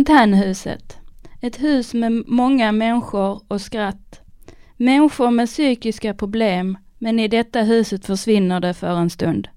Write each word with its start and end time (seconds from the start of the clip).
Fontänhuset. 0.00 0.98
Ett 1.40 1.62
hus 1.62 1.94
med 1.94 2.12
många 2.26 2.72
människor 2.72 3.42
och 3.48 3.60
skratt. 3.60 4.20
Människor 4.76 5.30
med 5.30 5.48
psykiska 5.48 6.14
problem, 6.14 6.78
men 6.98 7.18
i 7.18 7.28
detta 7.28 7.62
huset 7.62 8.06
försvinner 8.06 8.60
det 8.60 8.74
för 8.74 8.96
en 8.96 9.10
stund. 9.10 9.48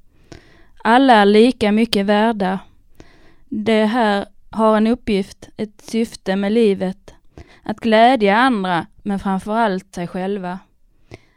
Alla 0.83 1.13
är 1.13 1.25
lika 1.25 1.71
mycket 1.71 2.05
värda. 2.05 2.59
Det 3.49 3.85
här 3.85 4.25
har 4.49 4.77
en 4.77 4.87
uppgift, 4.87 5.49
ett 5.57 5.81
syfte 5.81 6.35
med 6.35 6.51
livet. 6.51 7.13
Att 7.63 7.79
glädja 7.79 8.37
andra, 8.37 8.87
men 9.03 9.19
framförallt 9.19 9.95
sig 9.95 10.07
själva. 10.07 10.59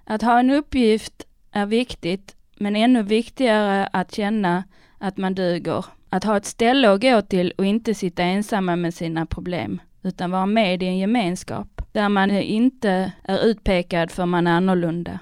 Att 0.04 0.22
ha 0.22 0.38
en 0.38 0.50
uppgift 0.50 1.26
är 1.52 1.66
viktigt, 1.66 2.36
men 2.56 2.76
ännu 2.76 3.02
viktigare 3.02 3.88
att 3.92 4.14
känna 4.14 4.64
att 4.98 5.16
man 5.16 5.34
duger. 5.34 5.84
Att 6.16 6.24
ha 6.24 6.36
ett 6.36 6.44
ställe 6.44 6.90
att 6.90 7.00
gå 7.00 7.22
till 7.22 7.52
och 7.58 7.64
inte 7.64 7.94
sitta 7.94 8.22
ensamma 8.22 8.76
med 8.76 8.94
sina 8.94 9.26
problem, 9.26 9.80
utan 10.02 10.30
vara 10.30 10.46
med 10.46 10.82
i 10.82 10.86
en 10.86 10.98
gemenskap 10.98 11.82
där 11.92 12.08
man 12.08 12.30
inte 12.30 13.12
är 13.22 13.38
utpekad 13.38 14.10
för 14.10 14.26
man 14.26 14.46
är 14.46 14.50
annorlunda. 14.50 15.18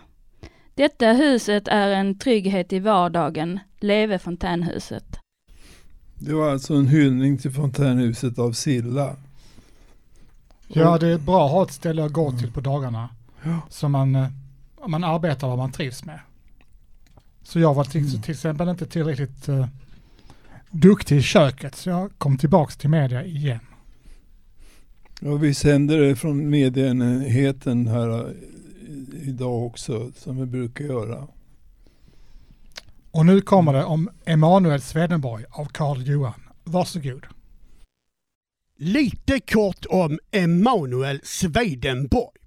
Detta 0.74 1.12
huset 1.12 1.68
är 1.68 1.88
en 1.88 2.18
trygghet 2.18 2.72
i 2.72 2.78
vardagen. 2.78 3.60
Leve 3.80 4.18
fontänhuset. 4.18 5.18
Det 6.18 6.34
var 6.34 6.50
alltså 6.50 6.74
en 6.74 6.88
hyllning 6.88 7.38
till 7.38 7.52
fontänhuset 7.52 8.38
av 8.38 8.52
Silla. 8.52 9.16
Ja, 10.68 10.98
det 10.98 11.08
är 11.08 11.18
bra 11.18 11.46
att 11.46 11.52
ha 11.52 11.62
ett 11.62 11.72
ställe 11.72 12.04
att 12.04 12.12
gå 12.12 12.32
till 12.32 12.52
på 12.52 12.60
dagarna. 12.60 13.08
Ja. 13.42 13.60
Så 13.70 13.88
man, 13.88 14.14
eh, 14.14 14.28
man 14.86 15.04
arbetar 15.04 15.48
vad 15.48 15.58
man 15.58 15.72
trivs 15.72 16.04
med. 16.04 16.20
Så 17.42 17.60
jag 17.60 17.74
var 17.74 17.84
till, 17.84 18.08
mm. 18.08 18.22
till 18.22 18.32
exempel 18.34 18.68
inte 18.68 18.86
tillräckligt 18.86 19.48
uh, 19.48 19.66
duktig 20.74 21.16
i 21.16 21.22
köket, 21.22 21.74
så 21.74 21.90
jag 21.90 22.12
kom 22.18 22.38
tillbaks 22.38 22.76
till 22.76 22.90
media 22.90 23.24
igen. 23.24 23.60
Ja, 25.20 25.34
vi 25.34 25.54
sänder 25.54 25.98
det 25.98 26.16
från 26.16 26.50
medieenheten 26.50 27.86
här 27.86 28.26
eh, 28.28 29.28
idag 29.28 29.66
också, 29.66 30.12
som 30.16 30.40
vi 30.40 30.46
brukar 30.46 30.84
göra. 30.84 31.28
Och 33.10 33.26
nu 33.26 33.40
kommer 33.40 33.72
det 33.72 33.84
om 33.84 34.10
Emanuel 34.24 34.80
Swedenborg 34.80 35.44
av 35.50 35.64
Karl 35.64 36.02
Johan. 36.02 36.40
Varsågod. 36.64 37.26
Lite 38.78 39.40
kort 39.40 39.86
om 39.88 40.18
Emanuel 40.30 41.20
Swedenborg. 41.22 42.40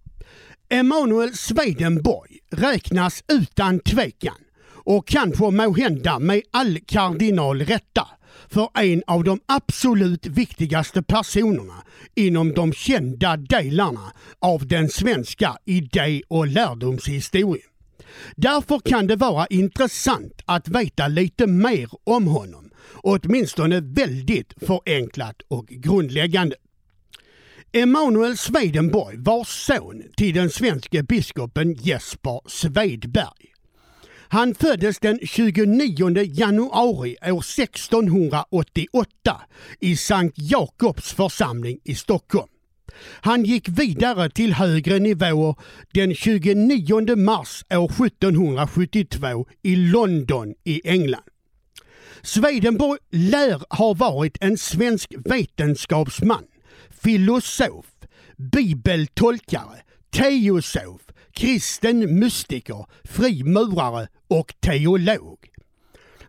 Emanuel 0.70 1.34
Swedenborg 1.34 2.40
räknas 2.50 3.24
utan 3.28 3.80
tvekan 3.80 4.36
och 4.88 5.08
kanske 5.08 5.52
måhända 5.52 6.20
med 6.20 6.42
all 6.52 6.80
kardinal 6.80 7.62
rätta 7.62 8.08
för 8.50 8.70
en 8.74 9.04
av 9.08 9.24
de 9.24 9.40
absolut 9.46 10.26
viktigaste 10.26 11.04
personerna 11.04 11.84
inom 12.16 12.54
de 12.54 12.74
kända 12.74 13.38
delarna 13.38 14.12
av 14.40 14.68
den 14.68 14.90
svenska 14.90 15.58
idé 15.66 16.22
och 16.28 16.48
lärdomshistorien. 16.48 17.68
Därför 18.36 18.80
kan 18.80 19.08
det 19.08 19.16
vara 19.16 19.48
intressant 19.48 20.42
att 20.46 20.68
veta 20.68 21.08
lite 21.08 21.48
mer 21.48 21.90
om 22.04 22.28
honom, 22.28 22.70
åtminstone 22.94 23.80
väldigt 23.80 24.54
förenklat 24.62 25.42
och 25.48 25.68
grundläggande. 25.68 26.56
Emanuel 27.72 28.38
Swedenborg 28.38 29.18
var 29.18 29.44
son 29.44 30.04
till 30.18 30.36
den 30.36 30.50
svenske 30.50 31.04
biskopen 31.04 31.74
Jesper 31.74 32.42
Svedberg. 32.48 33.57
Han 34.30 34.56
föddes 34.56 35.00
den 35.00 35.20
29 35.24 36.24
januari 36.24 37.18
år 37.22 37.40
1688 37.40 39.42
i 39.80 39.96
Sankt 39.96 40.36
Jakobs 40.38 41.14
församling 41.14 41.80
i 41.84 41.96
Stockholm. 41.96 42.48
Han 43.22 43.44
gick 43.44 43.70
vidare 43.70 44.30
till 44.30 44.54
högre 44.54 45.00
nivåer 45.00 45.56
den 45.94 46.16
29 46.16 47.16
mars 47.16 47.64
år 47.70 48.06
1772 48.06 49.48
i 49.64 49.76
London 49.76 50.54
i 50.64 50.90
England. 50.90 51.24
Swedenborg 52.22 53.00
lär 53.12 53.62
ha 53.70 53.94
varit 53.94 54.38
en 54.42 54.58
svensk 54.58 55.14
vetenskapsman, 55.26 56.44
filosof, 56.90 57.86
bibeltolkare, 58.38 59.82
teosof, 60.12 61.02
kristen 61.34 62.20
mystiker, 62.20 62.86
frimurare 63.04 64.08
och 64.28 64.54
teolog. 64.60 65.38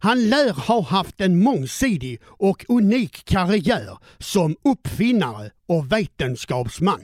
Han 0.00 0.28
lär 0.28 0.52
ha 0.52 0.82
haft 0.82 1.20
en 1.20 1.42
mångsidig 1.42 2.20
och 2.24 2.64
unik 2.68 3.24
karriär 3.24 3.98
som 4.18 4.56
uppfinnare 4.64 5.50
och 5.66 5.92
vetenskapsman. 5.92 7.00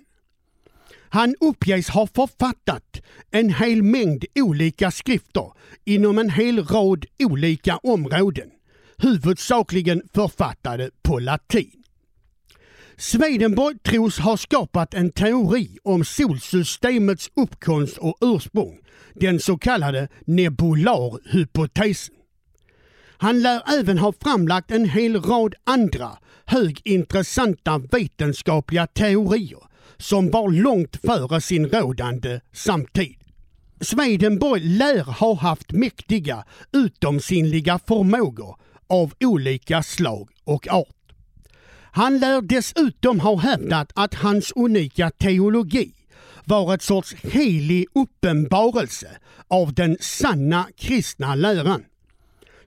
Han 1.09 1.35
uppges 1.41 1.89
ha 1.89 2.07
författat 2.07 3.01
en 3.31 3.55
hel 3.55 3.83
mängd 3.83 4.25
olika 4.35 4.91
skrifter 4.91 5.53
inom 5.85 6.19
en 6.19 6.31
hel 6.31 6.65
rad 6.65 7.07
olika 7.19 7.77
områden, 7.77 8.51
huvudsakligen 8.99 10.03
författade 10.15 10.91
på 11.03 11.19
latin. 11.19 11.84
Swedenborg 12.99 13.79
tros 13.83 14.19
ha 14.19 14.37
skapat 14.37 14.95
en 14.95 15.11
teori 15.11 15.79
om 15.85 16.05
solsystemets 16.05 17.31
uppkomst 17.37 17.99
och 17.99 18.19
ursprung, 18.21 18.79
den 19.15 19.41
så 19.41 19.59
kallade 19.59 20.09
nebularhypotesen. 20.27 22.15
Han 23.19 23.43
lär 23.43 23.79
även 23.79 23.99
ha 23.99 24.13
framlagt 24.23 24.71
en 24.71 24.89
hel 24.89 25.23
rad 25.23 25.55
andra 25.65 26.11
högintressanta 26.47 27.79
vetenskapliga 27.79 28.87
teorier 28.87 29.63
som 29.97 30.31
var 30.31 30.51
långt 30.51 30.97
före 30.97 31.41
sin 31.41 31.69
rådande 31.69 32.41
samtid. 32.53 33.17
Swedenborg 33.81 34.61
lär 34.61 35.05
ha 35.05 35.35
haft 35.35 35.73
mäktiga 35.73 36.45
utomsinnliga 36.73 37.81
förmågor 37.87 38.57
av 38.87 39.13
olika 39.21 39.83
slag 39.83 40.29
och 40.45 40.69
art. 40.69 41.04
Han 41.97 42.19
lär 42.19 42.43
dessutom 42.43 43.21
ha 43.21 43.37
hävdat 43.37 43.93
att 43.95 44.15
hans 44.15 44.53
unika 44.57 45.11
teologi 45.11 45.93
var 46.45 46.75
ett 46.75 46.83
sorts 46.83 47.15
helig 47.23 47.87
uppenbarelse 47.95 49.09
av 49.49 49.75
den 49.75 49.97
sanna 50.01 50.67
kristna 50.77 51.35
läran 51.35 51.85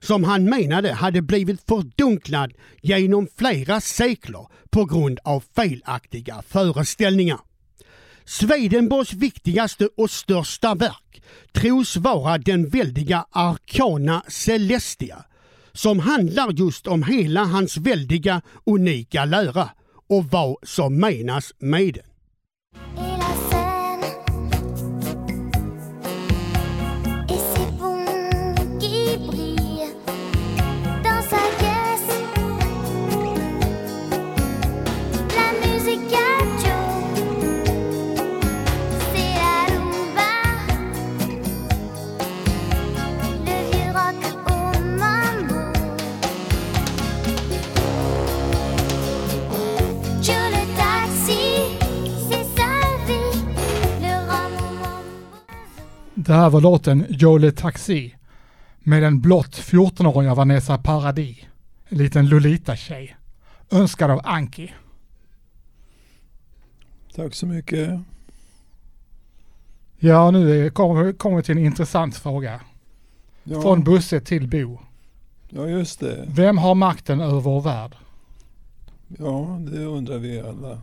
som 0.00 0.24
han 0.24 0.44
menade 0.44 0.92
hade 0.92 1.22
blivit 1.22 1.60
fördunklad 1.68 2.52
genom 2.82 3.28
flera 3.36 3.80
sekler 3.80 4.46
på 4.70 4.84
grund 4.84 5.18
av 5.24 5.44
felaktiga 5.56 6.42
föreställningar. 6.48 7.40
Swedenborgs 8.24 9.12
viktigaste 9.12 9.88
och 9.96 10.10
största 10.10 10.74
verk 10.74 11.22
tros 11.52 11.96
vara 11.96 12.38
den 12.38 12.68
väldiga 12.68 13.26
Arcana 13.30 14.22
Celestia 14.28 15.24
som 15.78 15.98
handlar 15.98 16.52
just 16.52 16.86
om 16.86 17.02
hela 17.02 17.44
hans 17.44 17.76
väldiga, 17.76 18.42
unika 18.66 19.24
lära 19.24 19.70
och 20.08 20.24
vad 20.24 20.56
som 20.62 20.96
menas 20.96 21.52
med 21.58 21.94
den. 21.94 22.04
Det 56.48 56.52
här 56.52 56.60
var 56.60 56.70
låten 56.70 57.06
Jole 57.08 57.52
Taxi 57.52 58.14
med 58.78 59.02
den 59.02 59.20
blott 59.20 59.56
14-åriga 59.56 60.34
Vanessa 60.34 60.78
Paradis, 60.78 61.36
en 61.88 61.98
liten 61.98 62.28
Lolita-tjej, 62.28 63.16
önskad 63.70 64.10
av 64.10 64.20
Anki. 64.24 64.72
Tack 67.14 67.34
så 67.34 67.46
mycket. 67.46 68.00
Ja, 69.98 70.30
nu 70.30 70.70
kommer 70.70 71.36
vi 71.36 71.42
till 71.42 71.58
en 71.58 71.64
intressant 71.64 72.16
fråga. 72.16 72.60
Ja. 73.44 73.62
Från 73.62 73.84
Busse 73.84 74.20
till 74.20 74.48
Bo. 74.48 74.80
Ja, 75.48 75.66
just 75.66 76.00
det. 76.00 76.24
Vem 76.28 76.58
har 76.58 76.74
makten 76.74 77.20
över 77.20 77.40
vår 77.40 77.60
värld? 77.60 77.96
Ja, 79.18 79.58
det 79.60 79.84
undrar 79.84 80.18
vi 80.18 80.40
alla. 80.40 80.82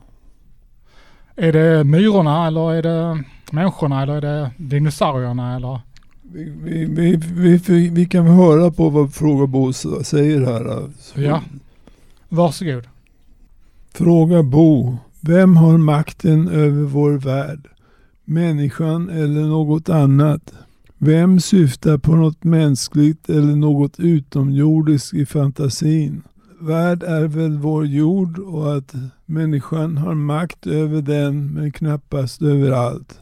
Är 1.35 1.53
det 1.53 1.83
myrorna 1.83 2.47
eller 2.47 2.73
är 2.73 2.83
det 2.83 3.23
människorna 3.51 4.03
eller 4.03 4.13
är 4.13 4.21
det 4.21 4.51
dinosaurierna 4.57 5.55
eller? 5.55 5.79
Vi, 6.21 6.49
vi, 6.85 7.15
vi, 7.15 7.57
vi, 7.57 7.89
vi 7.89 8.05
kan 8.05 8.25
höra 8.25 8.71
på 8.71 8.89
vad 8.89 9.13
Fråga 9.13 9.47
Bo 9.47 9.73
säger 9.73 10.45
här. 10.45 10.89
Ja, 11.13 11.41
varsågod. 12.29 12.87
Fråga 13.93 14.43
Bo. 14.43 14.97
Vem 15.21 15.55
har 15.55 15.77
makten 15.77 16.47
över 16.47 16.83
vår 16.83 17.11
värld? 17.11 17.67
Människan 18.25 19.09
eller 19.09 19.41
något 19.41 19.89
annat? 19.89 20.53
Vem 20.97 21.39
syftar 21.39 21.97
på 21.97 22.15
något 22.15 22.43
mänskligt 22.43 23.29
eller 23.29 23.55
något 23.55 23.99
utomjordiskt 23.99 25.13
i 25.13 25.25
fantasin? 25.25 26.21
Värld 26.59 27.03
är 27.03 27.27
väl 27.27 27.57
vår 27.57 27.85
jord 27.85 28.39
och 28.39 28.77
att 28.77 28.93
människan 29.25 29.97
har 29.97 30.13
makt 30.15 30.67
över 30.67 31.01
den 31.01 31.53
men 31.53 31.71
knappast 31.71 32.41
över 32.41 32.71
allt. 32.71 33.19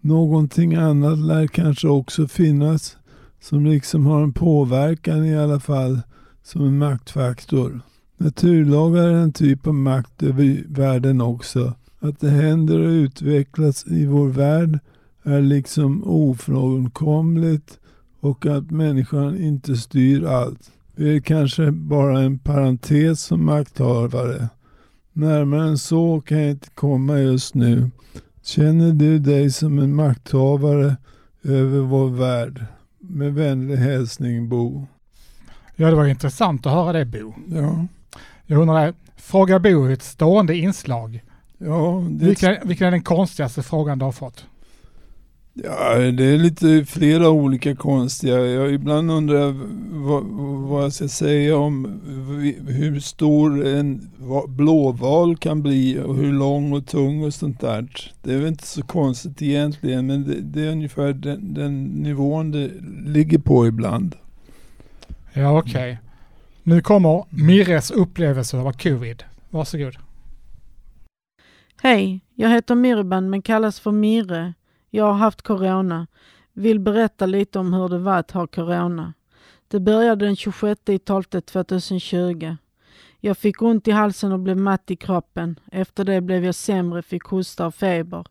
Någonting 0.00 0.74
annat 0.74 1.18
lär 1.18 1.46
kanske 1.46 1.88
också 1.88 2.28
finnas 2.28 2.96
som 3.40 3.66
liksom 3.66 4.06
har 4.06 4.22
en 4.22 4.32
påverkan 4.32 5.24
i 5.24 5.38
alla 5.38 5.60
fall 5.60 6.00
som 6.42 6.64
en 6.64 6.78
maktfaktor. 6.78 7.80
Naturlagar 8.16 9.08
är 9.08 9.14
en 9.14 9.32
typ 9.32 9.66
av 9.66 9.74
makt 9.74 10.22
över 10.22 10.64
världen 10.68 11.20
också. 11.20 11.74
Att 12.00 12.20
det 12.20 12.30
händer 12.30 12.78
och 12.78 12.90
utvecklas 12.90 13.86
i 13.86 14.06
vår 14.06 14.28
värld 14.28 14.78
är 15.22 15.40
liksom 15.40 16.04
ofrånkomligt 16.04 17.78
och 18.20 18.46
att 18.46 18.70
människan 18.70 19.38
inte 19.38 19.76
styr 19.76 20.24
allt. 20.24 20.70
Vi 20.96 21.16
är 21.16 21.20
kanske 21.20 21.70
bara 21.70 22.20
en 22.20 22.38
parentes 22.38 23.22
som 23.22 23.44
makthavare. 23.44 24.48
Närmare 25.12 25.68
än 25.68 25.78
så 25.78 26.20
kan 26.20 26.38
jag 26.38 26.50
inte 26.50 26.70
komma 26.70 27.18
just 27.18 27.54
nu. 27.54 27.90
Känner 28.42 28.92
du 28.92 29.18
dig 29.18 29.50
som 29.50 29.78
en 29.78 29.94
makthavare 29.94 30.96
över 31.42 31.78
vår 31.78 32.08
värld? 32.08 32.64
Med 32.98 33.34
vänlig 33.34 33.76
hälsning 33.76 34.48
Bo. 34.48 34.86
Ja, 35.76 35.90
det 35.90 35.96
var 35.96 36.06
intressant 36.06 36.66
att 36.66 36.72
höra 36.72 36.92
det 36.92 37.04
Bo. 37.04 37.34
Ja. 37.46 37.86
Jag 38.46 38.60
undrar, 38.60 38.94
Fråga 39.16 39.58
Bo 39.58 39.84
är 39.84 39.90
ett 39.90 40.02
stående 40.02 40.56
inslag. 40.56 41.24
Ja, 41.58 42.04
det... 42.10 42.24
vilken, 42.24 42.56
vilken 42.64 42.86
är 42.86 42.90
den 42.90 43.02
konstigaste 43.02 43.62
frågan 43.62 43.98
du 43.98 44.04
har 44.04 44.12
fått? 44.12 44.46
Ja, 45.54 45.94
det 45.98 46.24
är 46.24 46.38
lite 46.38 46.84
flera 46.84 47.30
olika 47.30 47.76
konstiga. 47.76 48.38
Jag 48.40 48.72
ibland 48.72 49.10
undrar 49.10 49.54
vad, 50.04 50.24
vad 50.68 50.84
jag 50.84 50.92
ska 50.92 51.08
säga 51.08 51.56
om 51.56 52.00
hur 52.68 53.00
stor 53.00 53.66
en 53.66 54.10
blåval 54.48 55.36
kan 55.36 55.62
bli 55.62 55.98
och 55.98 56.16
hur 56.16 56.32
lång 56.32 56.72
och 56.72 56.86
tung 56.86 57.24
och 57.24 57.34
sånt 57.34 57.60
där. 57.60 58.12
Det 58.22 58.32
är 58.32 58.38
väl 58.38 58.48
inte 58.48 58.66
så 58.66 58.82
konstigt 58.82 59.42
egentligen 59.42 60.06
men 60.06 60.28
det, 60.28 60.40
det 60.40 60.66
är 60.66 60.72
ungefär 60.72 61.12
den, 61.12 61.54
den, 61.54 61.84
nivån 61.84 62.50
det 62.50 62.70
ligger 63.06 63.38
på 63.38 63.66
ibland. 63.66 64.16
Ja, 65.32 65.58
okej. 65.58 65.70
Okay. 65.70 65.96
Nu 66.62 66.80
kommer 66.80 67.24
Mirres 67.30 67.90
upplevelse 67.90 68.56
av 68.56 68.72
covid. 68.72 69.22
Varsågod. 69.50 69.96
Hej, 71.82 72.20
jag 72.34 72.50
heter 72.50 72.74
Mirban 72.74 73.30
men 73.30 73.42
kallas 73.42 73.80
för 73.80 73.92
Mirre. 73.92 74.54
Jag 74.90 75.04
har 75.04 75.12
haft 75.12 75.42
corona. 75.42 76.06
Vill 76.52 76.80
berätta 76.80 77.26
lite 77.26 77.58
om 77.58 77.72
hur 77.72 77.88
det 77.88 77.98
var 77.98 78.18
att 78.18 78.30
ha 78.30 78.46
corona. 78.46 79.14
Det 79.68 79.80
började 79.80 80.26
den 80.26 80.36
26 80.36 80.80
12 81.04 81.22
2020. 81.22 82.56
Jag 83.20 83.38
fick 83.38 83.62
ont 83.62 83.88
i 83.88 83.90
halsen 83.90 84.32
och 84.32 84.40
blev 84.40 84.56
matt 84.56 84.90
i 84.90 84.96
kroppen. 84.96 85.60
Efter 85.72 86.04
det 86.04 86.20
blev 86.20 86.44
jag 86.44 86.54
sämre, 86.54 87.02
fick 87.02 87.24
hosta 87.24 87.66
och 87.66 87.74
feber. 87.74 88.26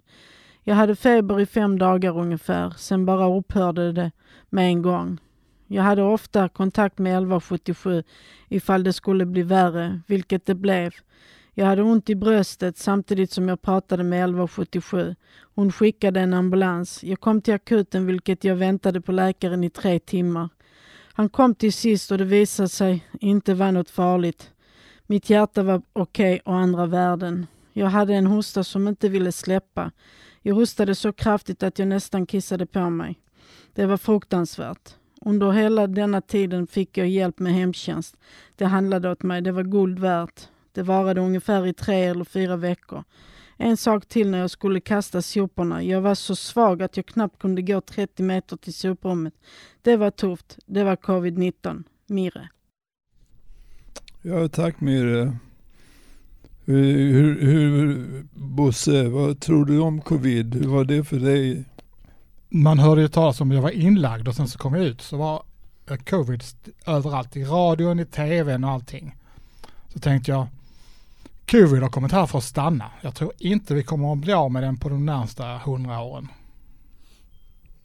Jag 0.64 0.76
hade 0.76 0.96
feber 0.96 1.40
i 1.40 1.46
fem 1.46 1.80
dagar 1.80 2.18
ungefär, 2.18 2.74
sen 2.78 3.06
bara 3.06 3.38
upphörde 3.38 3.92
det 3.92 4.12
med 4.50 4.66
en 4.66 4.82
gång. 4.82 5.20
Jag 5.68 5.84
hade 5.84 6.04
ofta 6.04 6.50
kontakt 6.50 6.98
med 6.98 7.12
1177 7.12 8.04
ifall 8.50 8.84
det 8.84 8.94
skulle 8.94 9.26
bli 9.26 9.44
värre, 9.44 10.02
vilket 10.08 10.46
det 10.46 10.56
blev. 10.56 10.92
Jag 11.60 11.66
hade 11.66 11.84
ont 11.84 12.10
i 12.10 12.16
bröstet 12.16 12.78
samtidigt 12.78 13.32
som 13.32 13.50
jag 13.50 13.62
pratade 13.62 14.04
med 14.04 14.20
1177. 14.20 15.16
Hon 15.56 15.72
skickade 15.72 16.20
en 16.20 16.34
ambulans. 16.34 17.04
Jag 17.04 17.20
kom 17.20 17.42
till 17.42 17.54
akuten 17.54 18.06
vilket 18.06 18.44
jag 18.44 18.56
väntade 18.56 19.02
på 19.02 19.12
läkaren 19.12 19.64
i 19.64 19.70
tre 19.70 20.00
timmar. 20.00 20.50
Han 21.14 21.30
kom 21.30 21.56
till 21.56 21.74
sist 21.74 22.12
och 22.12 22.18
det 22.18 22.26
visade 22.26 22.70
sig 22.70 23.08
inte 23.20 23.54
vara 23.54 23.72
något 23.72 23.90
farligt. 23.90 24.52
Mitt 25.08 25.30
hjärta 25.30 25.64
var 25.64 25.82
okej 25.94 26.34
okay 26.34 26.54
och 26.54 26.60
andra 26.60 26.86
värden. 26.86 27.48
Jag 27.74 27.88
hade 27.88 28.14
en 28.14 28.28
hosta 28.28 28.64
som 28.64 28.88
inte 28.88 29.10
ville 29.10 29.32
släppa. 29.32 29.92
Jag 30.42 30.56
hostade 30.56 30.96
så 30.96 31.14
kraftigt 31.14 31.64
att 31.64 31.80
jag 31.80 31.88
nästan 31.88 32.26
kissade 32.26 32.66
på 32.66 32.90
mig. 32.90 33.20
Det 33.74 33.86
var 33.86 33.98
fruktansvärt. 33.98 34.96
Under 35.22 35.52
hela 35.52 35.88
denna 35.88 36.22
tiden 36.22 36.68
fick 36.68 36.98
jag 36.98 37.08
hjälp 37.08 37.40
med 37.40 37.54
hemtjänst. 37.54 38.18
Det 38.56 38.66
handlade 38.66 39.12
åt 39.12 39.24
mig. 39.24 39.42
Det 39.42 39.52
var 39.52 39.64
guld 39.64 40.00
värt. 40.00 40.48
Det 40.71 40.83
varade 40.83 41.21
ungefär 41.21 41.68
i 41.68 41.74
tre 41.74 42.04
eller 42.04 42.25
fyra 42.25 42.56
veckor. 42.56 43.04
En 43.57 43.77
sak 43.77 44.06
till 44.06 44.30
när 44.30 44.38
jag 44.38 44.51
skulle 44.51 44.80
kasta 44.80 45.21
soporna. 45.21 45.83
Jag 45.83 46.01
var 46.01 46.16
så 46.16 46.36
svag 46.36 46.83
att 46.83 46.98
jag 46.98 47.06
knappt 47.06 47.39
kunde 47.39 47.62
gå 47.62 47.81
30 47.81 48.24
meter 48.24 48.57
till 48.57 48.74
soprummet. 48.74 49.33
Det 49.81 49.98
var 49.98 50.12
tufft. 50.12 50.57
Det 50.66 50.83
var 50.83 50.95
covid-19. 50.95 51.83
Mire. 52.07 52.50
Ja, 54.21 54.48
tack 54.48 54.81
Mire. 54.81 55.38
Hur, 56.66 57.13
hur, 57.13 57.42
hur, 57.42 58.06
Bosse, 58.33 59.07
vad 59.07 59.39
tror 59.39 59.65
du 59.65 59.80
om 59.80 60.01
covid? 60.01 60.56
Hur 60.56 60.68
var 60.68 60.83
det 60.83 61.04
för 61.04 61.19
dig? 61.19 61.65
Man 62.50 62.80
hörde 62.80 63.01
ju 63.01 63.07
talas 63.07 63.42
om 63.42 63.50
att 63.51 63.56
jag 63.56 63.62
var 63.62 63.69
inlagd 63.69 64.27
och 64.27 64.36
sen 64.36 64.48
så 64.48 64.57
kom 64.57 64.74
jag 64.74 64.86
ut 64.86 65.01
så 65.01 65.18
var 65.18 65.44
covid 66.10 66.44
överallt. 66.86 67.38
I 67.38 67.44
radion, 67.44 68.00
i 68.00 68.06
tvn 68.06 68.63
och 68.63 68.69
allting. 68.69 69.15
Så 69.88 70.00
tänkte 70.00 70.31
jag, 70.31 70.48
Covid 71.51 71.81
har 71.81 71.90
kommit 71.90 72.12
här 72.12 72.25
för 72.25 72.38
att 72.38 72.44
stanna. 72.44 72.92
Jag 73.01 73.16
tror 73.16 73.31
inte 73.38 73.74
vi 73.74 73.84
kommer 73.84 74.13
att 74.13 74.19
bli 74.19 74.34
av 74.34 74.51
med 74.51 74.63
den 74.63 74.78
på 74.78 74.90
de 74.90 75.06
närmsta 75.06 75.57
hundra 75.57 76.01
åren. 76.01 76.28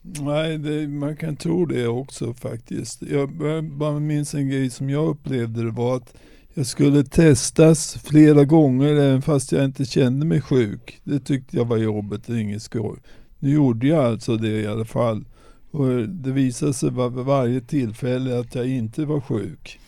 Nej, 0.03 0.59
det, 0.59 0.89
man 0.89 1.17
kan 1.17 1.37
tro 1.37 1.67
det 1.67 1.87
också 1.87 2.35
faktiskt. 2.35 3.03
Jag 3.03 3.33
bara 3.63 3.99
minns 4.01 4.35
en 4.35 4.49
grej 4.49 4.71
som 4.71 4.91
jag 4.91 5.09
upplevde 5.09 5.65
det 5.65 5.71
var 5.71 5.97
att 5.97 6.15
jag 6.55 6.67
skulle 6.67 7.05
testas 7.05 7.95
flera 8.05 8.45
gånger 8.45 8.95
även 8.95 9.23
fast 9.23 9.53
jag 9.53 9.65
inte 9.65 9.85
kände 9.85 10.27
mig 10.27 10.41
sjuk. 10.41 11.01
Det 11.05 11.21
tyckte 11.21 11.57
jag 11.57 11.65
var 11.65 11.77
jobbigt, 11.77 12.29
och 12.29 12.39
inget 12.39 12.63
skoj. 12.63 12.99
Nu 13.39 13.51
gjorde 13.51 13.87
jag 13.87 14.05
alltså 14.05 14.37
det 14.37 14.61
i 14.61 14.67
alla 14.67 14.85
fall. 14.85 15.25
Och 15.71 16.09
det 16.09 16.31
visade 16.31 16.75
sig 16.75 16.91
vid 16.91 17.25
varje 17.25 17.61
tillfälle 17.61 18.39
att 18.39 18.55
jag 18.55 18.69
inte 18.69 19.05
var 19.05 19.21
sjuk. 19.21 19.81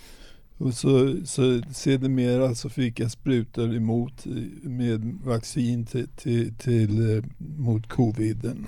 Och 0.59 0.75
så, 0.75 1.17
så 1.25 1.63
sedermera 1.71 2.55
så 2.55 2.69
fick 2.69 3.01
jag 3.01 3.11
sprutor 3.11 3.75
emot 3.75 4.25
med 4.63 5.19
vaccin 5.25 5.87
till, 5.87 6.09
till, 6.09 6.55
till, 6.55 7.17
eh, 7.17 7.25
mot 7.39 7.89
coviden. 7.89 8.67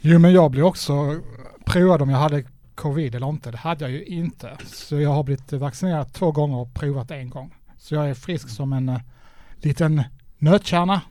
Jo 0.00 0.18
men 0.18 0.32
jag 0.32 0.50
blev 0.50 0.64
också 0.64 1.20
provad 1.64 2.02
om 2.02 2.10
jag 2.10 2.18
hade 2.18 2.44
covid 2.74 3.14
eller 3.14 3.28
inte. 3.28 3.50
Det 3.50 3.56
hade 3.56 3.84
jag 3.84 3.90
ju 3.90 4.04
inte. 4.04 4.58
Så 4.66 5.00
jag 5.00 5.10
har 5.10 5.22
blivit 5.22 5.52
vaccinerad 5.52 6.12
två 6.12 6.32
gånger 6.32 6.56
och 6.56 6.74
provat 6.74 7.10
en 7.10 7.30
gång. 7.30 7.54
Så 7.78 7.94
jag 7.94 8.10
är 8.10 8.14
frisk 8.14 8.48
som 8.48 8.72
en 8.72 8.88
uh, 8.88 8.98
liten 9.56 10.02
nötkärna. 10.38 11.02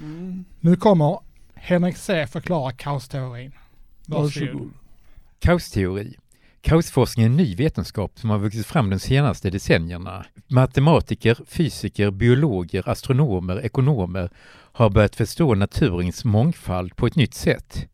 Mm. 0.00 0.44
Nu 0.60 0.76
kommer 0.76 1.18
Henrik 1.54 1.96
C 1.96 2.26
förklara 2.26 2.72
kaosteorin. 2.72 3.52
Varsågod. 4.06 4.70
Kaosteori 5.38 6.16
Kaosforskning 6.62 7.24
är 7.24 7.30
en 7.30 7.36
ny 7.36 7.54
vetenskap 7.54 8.18
som 8.18 8.30
har 8.30 8.38
vuxit 8.38 8.66
fram 8.66 8.90
de 8.90 8.98
senaste 8.98 9.50
decennierna. 9.50 10.26
Matematiker, 10.48 11.38
fysiker, 11.46 12.10
biologer, 12.10 12.88
astronomer, 12.88 13.64
ekonomer 13.64 14.30
har 14.72 14.90
börjat 14.90 15.16
förstå 15.16 15.54
naturens 15.54 16.24
mångfald 16.24 16.96
på 16.96 17.06
ett 17.06 17.16
nytt 17.16 17.34
sätt. 17.34 17.88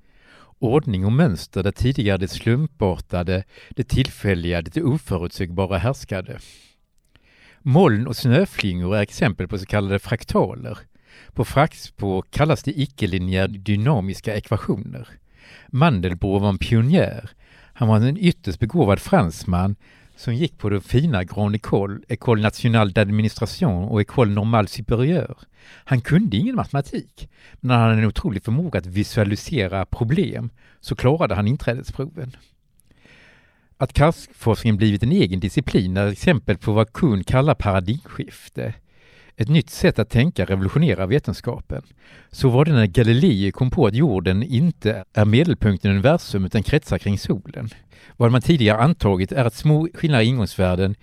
Ordning 0.59 1.05
och 1.05 1.13
mönster 1.13 1.63
där 1.63 1.71
tidigare 1.71 2.19
det 2.19 2.29
slumpartade, 2.29 3.45
det 3.71 3.89
tillfälliga, 3.89 4.63
det 4.63 4.83
oförutsägbara 4.83 5.79
härskade. 5.79 6.39
Moln 7.63 8.07
och 8.07 8.17
snöflingor 8.17 8.97
är 8.97 9.03
exempel 9.03 9.49
på 9.49 9.59
så 9.59 9.67
kallade 9.67 9.99
fraktaler. 9.99 10.79
På 11.33 11.45
fraktspår 11.45 12.25
kallas 12.31 12.63
det 12.63 12.81
icke-linjära 12.81 13.49
dynamiska 13.49 14.37
ekvationer. 14.37 15.09
Mandelbrot 15.69 16.43
var 16.43 16.49
en 16.49 16.59
pionjär 16.59 17.31
han 17.79 17.89
var 17.89 18.01
en 18.01 18.17
ytterst 18.17 18.61
begåvad 18.61 19.01
fransman 19.01 19.77
som 20.17 20.35
gick 20.35 20.59
på 20.59 20.69
den 20.69 20.81
fina 20.81 21.25
Grande 21.25 21.57
École, 21.59 22.01
École 22.09 22.43
Nationale 22.43 22.91
d'Administration 22.91 23.89
och 23.89 24.01
École 24.01 24.31
Normale 24.31 24.69
Supérieure. 24.69 25.35
Han 25.85 26.01
kunde 26.01 26.37
ingen 26.37 26.57
matematik, 26.57 27.29
men 27.61 27.71
han 27.71 27.81
hade 27.81 28.03
en 28.03 28.09
otrolig 28.09 28.45
förmåga 28.45 28.79
att 28.79 28.87
visualisera 28.87 29.85
problem, 29.85 30.51
så 30.81 30.97
klarade 30.97 31.35
han 31.35 31.49
inträdesproven. 31.49 32.37
Att 33.77 33.93
kaskforskningen 33.93 34.77
blivit 34.77 35.03
en 35.03 35.13
egen 35.13 35.41
disciplin 35.41 35.97
är 35.97 36.07
exempel 36.07 36.59
på 36.59 36.73
vad 36.73 36.93
Kuhn 36.93 37.25
kallar 37.25 37.55
paradigmskifte. 37.55 38.75
Ett 39.41 39.49
nytt 39.49 39.71
sätt 39.71 39.99
att 39.99 40.11
tänka 40.11 40.45
revolutionerar 40.45 41.07
vetenskapen. 41.07 41.83
Så 42.31 42.49
var 42.49 42.65
det 42.65 42.73
när 42.73 42.87
Galilei 42.87 43.53
kom 43.53 43.71
på 43.71 43.87
att 43.87 43.95
jorden 43.95 44.43
inte 44.43 45.05
är 45.13 45.25
medelpunkten 45.25 45.91
i 45.91 45.95
universum 45.95 46.45
utan 46.45 46.63
kretsar 46.63 46.99
kring 46.99 47.19
solen. 47.19 47.69
Vad 48.17 48.33
man 48.33 48.43
tidigare 48.43 48.79
antagit 48.79 49.33
är 49.33 49.45
att 49.45 49.55
små 49.55 49.89
skillnader 49.95 50.25
i 50.25 50.27
ingångsvärden 50.27 50.95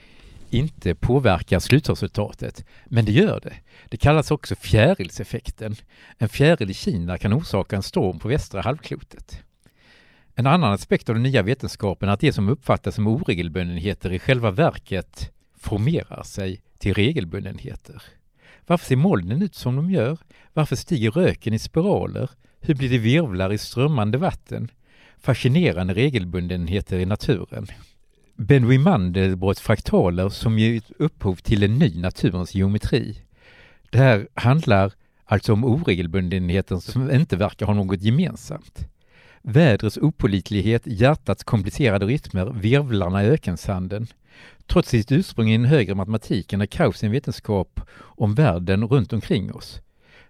inte 0.50 0.96
påverkar 0.96 1.60
slutresultatet. 1.60 2.66
Men 2.86 3.06
det 3.06 3.12
gör 3.12 3.40
det. 3.44 3.54
Det 3.90 3.98
kallas 3.98 4.32
också 4.32 4.56
fjärilseffekten. 4.56 5.76
En 6.18 6.30
fjäril 6.30 6.70
i 6.70 6.74
Kina 6.74 7.18
kan 7.18 7.34
orsaka 7.34 7.76
en 7.76 7.84
storm 7.84 8.20
på 8.20 8.28
västra 8.28 8.62
halvklotet. 8.62 9.44
En 10.36 10.48
annan 10.48 10.74
aspekt 10.74 11.10
av 11.10 11.16
den 11.16 11.24
nya 11.24 11.42
vetenskapen 11.42 12.10
är 12.10 12.14
att 12.14 12.20
det 12.20 12.34
som 12.34 12.50
uppfattas 12.50 12.96
som 12.96 13.08
oregelbundenheter 13.08 14.14
i 14.14 14.20
själva 14.20 14.52
verket 14.52 15.32
formerar 15.58 16.24
sig 16.24 16.62
till 16.78 16.94
regelbundenheter. 16.94 18.04
Varför 18.68 18.86
ser 18.86 18.96
molnen 18.96 19.42
ut 19.42 19.56
som 19.56 19.76
de 19.76 19.92
gör? 19.92 20.18
Varför 20.54 20.76
stiger 20.76 21.12
röken 21.12 21.54
i 21.54 21.60
spiraler? 21.60 22.30
Hur 22.60 22.76
blir 22.76 22.90
det 22.90 22.98
virvlar 22.98 23.54
i 23.54 23.58
strömmande 23.58 24.18
vatten? 24.18 24.72
Fascinerande 25.18 25.94
regelbundenheter 25.94 27.00
i 27.00 27.06
naturen. 27.06 27.68
Ben 28.36 28.82
Mandelbrotts 28.82 29.62
fraktaler 29.62 30.30
som 30.30 30.60
ger 30.60 30.82
upphov 31.00 31.36
till 31.36 31.64
en 31.64 31.80
ny 31.80 32.02
naturens 32.02 32.56
geometri. 32.56 33.22
Det 33.90 33.98
här 33.98 34.28
handlar 34.34 34.94
alltså 35.26 35.54
om 35.54 35.66
oregelbundenheter 35.66 36.76
som 36.76 37.12
inte 37.12 37.36
verkar 37.36 37.66
ha 37.66 37.74
något 37.74 38.02
gemensamt. 38.02 38.88
Vädrets 39.48 39.98
opolitlighet, 39.98 40.82
hjärtats 40.86 41.44
komplicerade 41.44 42.06
rytmer, 42.06 42.46
virvlarna 42.46 43.24
i 43.24 43.28
ökensanden. 43.28 44.08
Trots 44.68 44.90
sitt 44.90 45.12
ursprung 45.12 45.50
i 45.50 45.58
den 45.58 45.66
högre 45.66 45.96
matematiken 45.96 46.62
är 46.62 46.66
kaos 46.66 47.04
en 47.04 47.12
vetenskap 47.12 47.82
om 47.98 48.36
världen 48.36 48.88
runt 48.88 49.14
omkring 49.14 49.54
oss. 49.54 49.82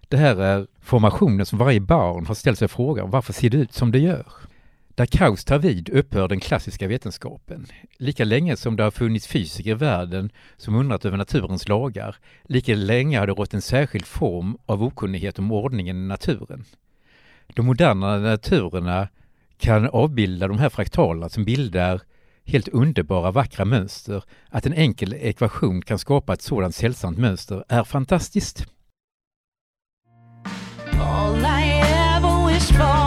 Det 0.08 0.16
här 0.16 0.36
är 0.36 0.66
formationen 0.80 1.46
som 1.46 1.58
varje 1.58 1.80
barn 1.80 2.26
har 2.26 2.34
ställt 2.34 2.58
sig 2.58 2.68
frågan 2.68 3.10
varför 3.10 3.32
ser 3.32 3.50
det 3.50 3.56
ut 3.56 3.72
som 3.72 3.92
det 3.92 3.98
gör? 3.98 4.26
Där 4.94 5.06
kaos 5.06 5.44
tar 5.44 5.58
vid 5.58 5.88
upphör 5.88 6.28
den 6.28 6.40
klassiska 6.40 6.88
vetenskapen. 6.88 7.66
Lika 7.96 8.24
länge 8.24 8.56
som 8.56 8.76
det 8.76 8.82
har 8.82 8.90
funnits 8.90 9.26
fysiker 9.26 9.70
i 9.70 9.74
världen 9.74 10.30
som 10.56 10.74
undrat 10.74 11.04
över 11.04 11.16
naturens 11.16 11.68
lagar, 11.68 12.16
lika 12.44 12.74
länge 12.74 13.18
har 13.18 13.26
det 13.26 13.32
rått 13.32 13.54
en 13.54 13.62
särskild 13.62 14.06
form 14.06 14.58
av 14.66 14.82
okunnighet 14.82 15.38
om 15.38 15.52
ordningen 15.52 15.96
i 15.96 16.06
naturen. 16.06 16.64
De 17.54 17.66
moderna 17.66 18.18
naturerna 18.18 19.08
kan 19.58 19.88
avbilda 19.88 20.48
de 20.48 20.58
här 20.58 20.68
fraktalerna 20.68 21.28
som 21.28 21.44
bildar 21.44 22.00
helt 22.44 22.68
underbara 22.68 23.30
vackra 23.30 23.64
mönster. 23.64 24.24
Att 24.48 24.66
en 24.66 24.72
enkel 24.72 25.14
ekvation 25.14 25.82
kan 25.82 25.98
skapa 25.98 26.32
ett 26.32 26.42
sådant 26.42 26.74
sällsamt 26.74 27.18
mönster 27.18 27.64
är 27.68 27.84
fantastiskt. 27.84 28.66
All 31.00 31.38
I 31.38 31.82
ever 32.16 32.46
wish 32.46 32.72
for 32.72 33.05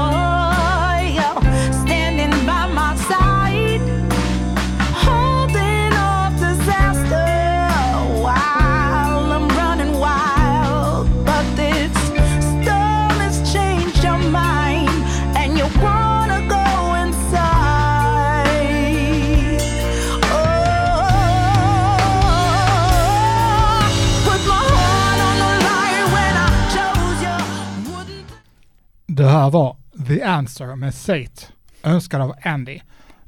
Det 29.19 29.27
här 29.27 29.49
var 29.49 29.75
The 30.07 30.23
Answer 30.23 30.75
med 30.75 30.93
Sate, 30.93 31.45
önskad 31.83 32.21
av 32.21 32.33
Andy. 32.43 32.79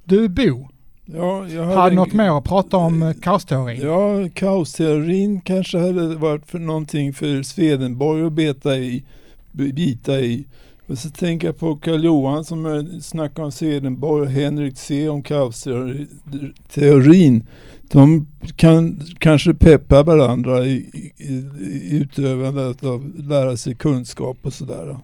Du 0.03 0.29
Bo, 0.29 0.67
ja, 1.05 1.47
jag 1.47 1.63
hade, 1.63 1.79
hade 1.79 1.95
något 1.95 2.13
mer 2.13 2.37
att 2.37 2.43
prata 2.43 2.77
om 2.77 3.03
eh, 3.03 3.13
kaosteorin? 3.13 3.81
Ja, 3.81 4.29
kaosteorin 4.33 5.41
kanske 5.41 5.79
hade 5.79 6.15
varit 6.15 6.47
för 6.47 6.59
någonting 6.59 7.13
för 7.13 7.43
Swedenborg 7.43 8.25
att 8.25 8.33
beta 8.33 8.77
i, 8.77 9.03
bita 9.51 10.19
i. 10.19 10.45
Och 10.87 10.97
så 10.97 11.09
tänker 11.09 11.47
jag 11.47 11.57
på 11.57 11.75
Karl 11.75 12.03
Johan 12.03 12.45
som 12.45 12.89
snackade 13.01 13.45
om 13.45 13.51
Swedenborg 13.51 14.21
och 14.21 14.31
Henrik 14.31 14.77
C 14.77 15.09
om 15.09 15.23
kaosteorin. 15.23 17.47
De 17.81 18.27
kan 18.55 19.01
kanske 19.19 19.53
peppa 19.53 20.03
varandra 20.03 20.65
i, 20.65 20.73
i, 21.17 21.33
i 21.59 21.97
utövandet 21.97 22.83
av 22.83 23.11
lära 23.15 23.57
sig 23.57 23.75
kunskap 23.75 24.37
och 24.41 24.53
sådär. 24.53 24.97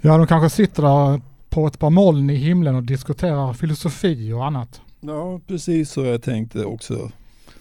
Ja, 0.00 0.18
de 0.18 0.26
kanske 0.26 0.50
sitter 0.56 0.82
där 0.82 1.20
på 1.48 1.66
ett 1.66 1.78
par 1.78 1.90
moln 1.90 2.30
i 2.30 2.34
himlen 2.34 2.74
och 2.74 2.82
diskuterar 2.82 3.52
filosofi 3.52 4.32
och 4.32 4.46
annat. 4.46 4.80
Ja, 5.00 5.40
precis 5.46 5.90
så 5.90 6.04
jag 6.04 6.22
tänkte 6.22 6.64
också. 6.64 7.10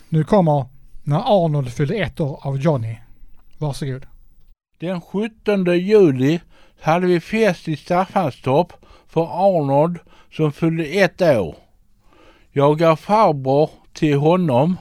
Nu 0.10 0.24
kommer 0.24 0.66
När 1.04 1.46
Arnold 1.46 1.72
fyllde 1.72 1.96
ett 1.96 2.20
år 2.20 2.40
av 2.42 2.58
Johnny. 2.58 2.98
Varsågod. 3.58 4.06
Den 4.80 5.02
17 5.02 5.66
juli 5.66 6.40
hade 6.82 7.08
vi 7.08 7.20
fest 7.20 7.68
i 7.68 7.76
Staffanstorp 7.76 8.74
för 9.08 9.22
Arnold 9.22 10.00
som 10.32 10.52
fyllde 10.52 10.86
ett 10.86 11.22
år. 11.22 11.56
Jag 12.52 12.80
gav 12.80 12.96
farbror 12.96 13.70
till 13.94 14.18
honom. 14.18 14.78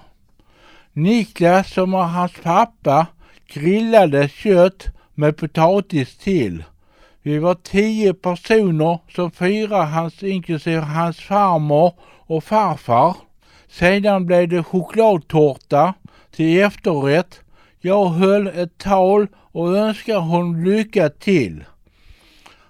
Niklas 0.93 1.73
som 1.73 1.91
var 1.91 2.05
hans 2.05 2.33
pappa 2.43 3.07
grillade 3.47 4.29
kött 4.29 4.87
med 5.15 5.37
potatis 5.37 6.19
till. 6.19 6.65
Vi 7.27 7.39
var 7.39 7.55
tio 7.55 8.15
personer 8.15 8.99
som 9.09 9.31
firade 9.31 9.85
hans, 9.85 10.23
inklusive 10.23 10.81
hans 10.81 11.21
farmor 11.21 11.93
och 12.27 12.45
farfar. 12.45 13.17
Sedan 13.69 14.27
blev 14.27 14.49
det 14.49 14.63
chokladtårta 14.63 15.95
till 16.31 16.61
efterrätt. 16.61 17.41
Jag 17.81 18.09
höll 18.09 18.47
ett 18.47 18.79
tal 18.79 19.27
och 19.35 19.77
önskade 19.77 20.19
honom 20.19 20.65
lycka 20.65 21.09
till. 21.09 21.65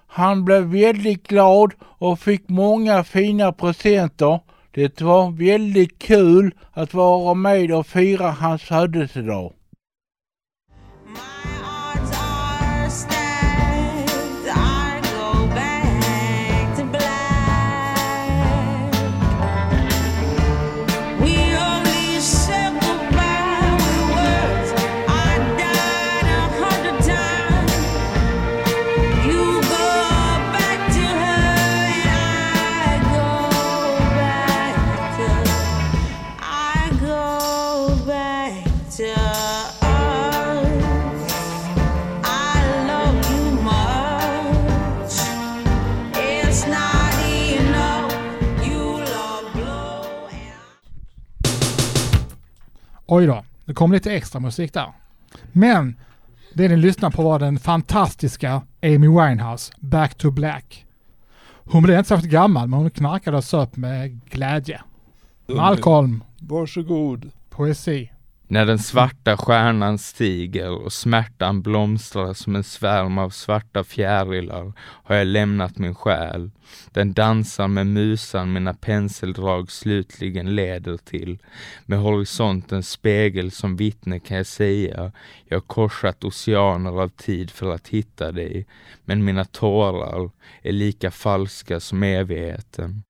Han 0.07 0.45
blev 0.45 0.63
väldigt 0.63 1.27
glad 1.27 1.73
och 1.81 2.19
fick 2.19 2.49
många 2.49 3.03
fina 3.03 3.51
presenter. 3.51 4.39
Det 4.71 5.01
var 5.01 5.31
väldigt 5.31 5.99
kul 5.99 6.51
att 6.73 6.93
vara 6.93 7.33
med 7.33 7.71
och 7.71 7.87
fira 7.87 8.31
hans 8.31 8.61
födelsedag. 8.61 9.53
Oj 53.07 53.25
då, 53.25 53.43
det 53.65 53.73
kom 53.73 53.91
lite 53.91 54.13
extra 54.13 54.39
musik 54.39 54.73
där. 54.73 54.93
Men 55.51 55.95
det 56.53 56.67
ni 56.67 56.77
lyssnar 56.77 57.11
på 57.11 57.23
var 57.23 57.39
den 57.39 57.59
fantastiska 57.59 58.61
Amy 58.81 59.07
Winehouse, 59.07 59.73
Back 59.79 60.15
to 60.15 60.31
Black. 60.31 60.85
Hon 61.49 61.83
blev 61.83 61.97
inte 61.97 62.07
särskilt 62.07 62.31
gammal 62.31 62.67
men 62.67 62.79
hon 62.79 62.89
knarkade 62.89 63.37
och 63.37 63.43
söp 63.43 63.75
med 63.75 64.19
glädje. 64.29 64.81
Malcolm. 65.47 66.23
Varsågod. 66.39 67.31
Poesi. 67.49 68.11
När 68.49 68.65
den 68.65 68.79
svarta 68.79 69.37
stjärnan 69.37 69.97
stiger 69.97 70.69
och 70.69 70.93
smärtan 70.93 71.61
blomstrar 71.61 72.33
som 72.33 72.55
en 72.55 72.63
svärm 72.63 73.17
av 73.17 73.29
svarta 73.29 73.83
fjärilar 73.83 74.73
har 74.79 75.15
jag 75.15 75.27
lämnat 75.27 75.77
min 75.77 75.95
själ. 75.95 76.51
Den 76.91 77.13
dansar 77.13 77.67
med 77.67 77.87
musan 77.87 78.53
mina 78.53 78.73
penseldrag 78.73 79.71
slutligen 79.71 80.55
leder 80.55 80.97
till. 80.97 81.37
Med 81.85 81.99
horisontens 81.99 82.89
spegel 82.89 83.51
som 83.51 83.75
vittne 83.75 84.19
kan 84.19 84.37
jag 84.37 84.47
säga 84.47 85.11
jag 85.45 85.55
har 85.55 85.61
korsat 85.61 86.23
oceaner 86.23 87.01
av 87.01 87.09
tid 87.09 87.51
för 87.51 87.73
att 87.73 87.87
hitta 87.87 88.31
dig. 88.31 88.67
Men 89.05 89.25
mina 89.25 89.45
tårar 89.45 90.29
är 90.61 90.71
lika 90.71 91.11
falska 91.11 91.79
som 91.79 92.03
evigheten. 92.03 93.03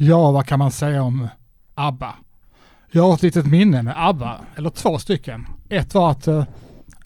Ja, 0.00 0.30
vad 0.30 0.46
kan 0.46 0.58
man 0.58 0.70
säga 0.70 1.02
om 1.02 1.28
ABBA? 1.74 2.14
Jag 2.90 3.02
har 3.02 3.14
ett 3.14 3.22
litet 3.22 3.46
minne 3.46 3.82
med 3.82 3.94
ABBA, 3.96 4.40
eller 4.56 4.70
två 4.70 4.98
stycken. 4.98 5.46
Ett 5.68 5.94
var 5.94 6.10
att 6.10 6.28
uh, 6.28 6.44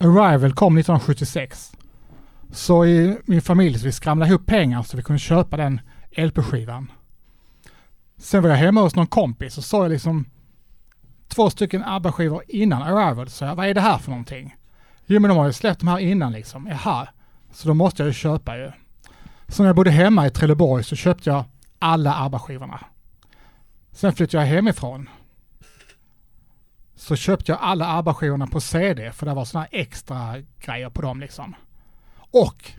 Arrival 0.00 0.52
kom 0.52 0.78
1976. 0.78 1.72
Så 2.50 2.86
i 2.86 3.18
min 3.24 3.42
familj 3.42 3.78
så 3.78 3.84
vi 3.84 3.92
skramlade 3.92 4.28
ihop 4.30 4.46
pengar 4.46 4.82
så 4.82 4.96
vi 4.96 5.02
kunde 5.02 5.18
köpa 5.18 5.56
den 5.56 5.80
LP-skivan. 6.16 6.92
Sen 8.18 8.42
var 8.42 8.50
jag 8.50 8.56
hemma 8.56 8.80
hos 8.80 8.96
någon 8.96 9.06
kompis 9.06 9.58
och 9.58 9.64
såg 9.64 9.84
jag 9.84 9.90
liksom 9.90 10.24
två 11.28 11.50
stycken 11.50 11.84
ABBA-skivor 11.84 12.42
innan 12.48 12.82
Arrival. 12.82 13.28
Så 13.28 13.44
jag, 13.44 13.54
vad 13.54 13.66
är 13.66 13.74
det 13.74 13.80
här 13.80 13.98
för 13.98 14.10
någonting? 14.10 14.56
Jo 15.06 15.20
men 15.20 15.28
de 15.28 15.38
har 15.38 15.46
ju 15.46 15.52
släppt 15.52 15.80
de 15.80 15.88
här 15.88 15.98
innan 15.98 16.32
liksom. 16.32 16.66
Jaha. 16.66 17.08
Så 17.52 17.68
då 17.68 17.74
måste 17.74 18.02
jag 18.02 18.08
ju 18.08 18.14
köpa 18.14 18.56
ju. 18.56 18.70
Så 19.48 19.62
när 19.62 19.68
jag 19.68 19.76
bodde 19.76 19.90
hemma 19.90 20.26
i 20.26 20.30
Trelleborg 20.30 20.84
så 20.84 20.96
köpte 20.96 21.30
jag 21.30 21.44
alla 21.82 22.14
ABBA-skivorna. 22.14 22.80
Sen 23.92 24.12
flyttade 24.12 24.42
jag 24.42 24.50
hemifrån. 24.54 25.08
Så 26.94 27.16
köpte 27.16 27.52
jag 27.52 27.60
alla 27.60 27.86
ABBA-skivorna 27.86 28.46
på 28.46 28.60
CD 28.60 29.12
för 29.12 29.26
det 29.26 29.34
var 29.34 29.44
sådana 29.44 29.66
extra 29.66 30.34
grejer 30.60 30.90
på 30.90 31.02
dem 31.02 31.20
liksom. 31.20 31.54
Och 32.14 32.72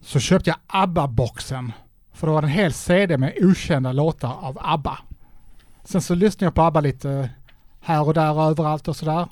så 0.00 0.20
köpte 0.20 0.50
jag 0.50 0.58
ABBA-boxen 0.66 1.72
för 2.12 2.26
det 2.26 2.32
var 2.32 2.42
en 2.42 2.48
hel 2.48 2.72
CD 2.72 3.18
med 3.18 3.34
okända 3.40 3.92
låtar 3.92 4.32
av 4.32 4.58
ABBA. 4.60 4.98
Sen 5.84 6.02
så 6.02 6.14
lyssnade 6.14 6.44
jag 6.44 6.54
på 6.54 6.62
ABBA 6.62 6.80
lite 6.80 7.30
här 7.80 8.06
och 8.06 8.14
där 8.14 8.32
och 8.32 8.44
överallt 8.44 8.88
och 8.88 8.96
sådär. 8.96 9.28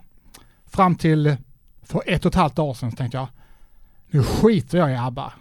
Fram 0.67 0.97
till 0.97 1.37
för 1.83 2.03
ett 2.07 2.25
och 2.25 2.31
ett 2.31 2.35
halvt 2.35 2.59
år 2.59 2.75
sedan 2.75 2.91
så 2.91 2.97
tänkte 2.97 3.17
jag, 3.17 3.29
nu 4.07 4.23
skiter 4.23 4.79
jag 4.79 4.93
i 4.93 4.97
ABBA. 4.97 5.33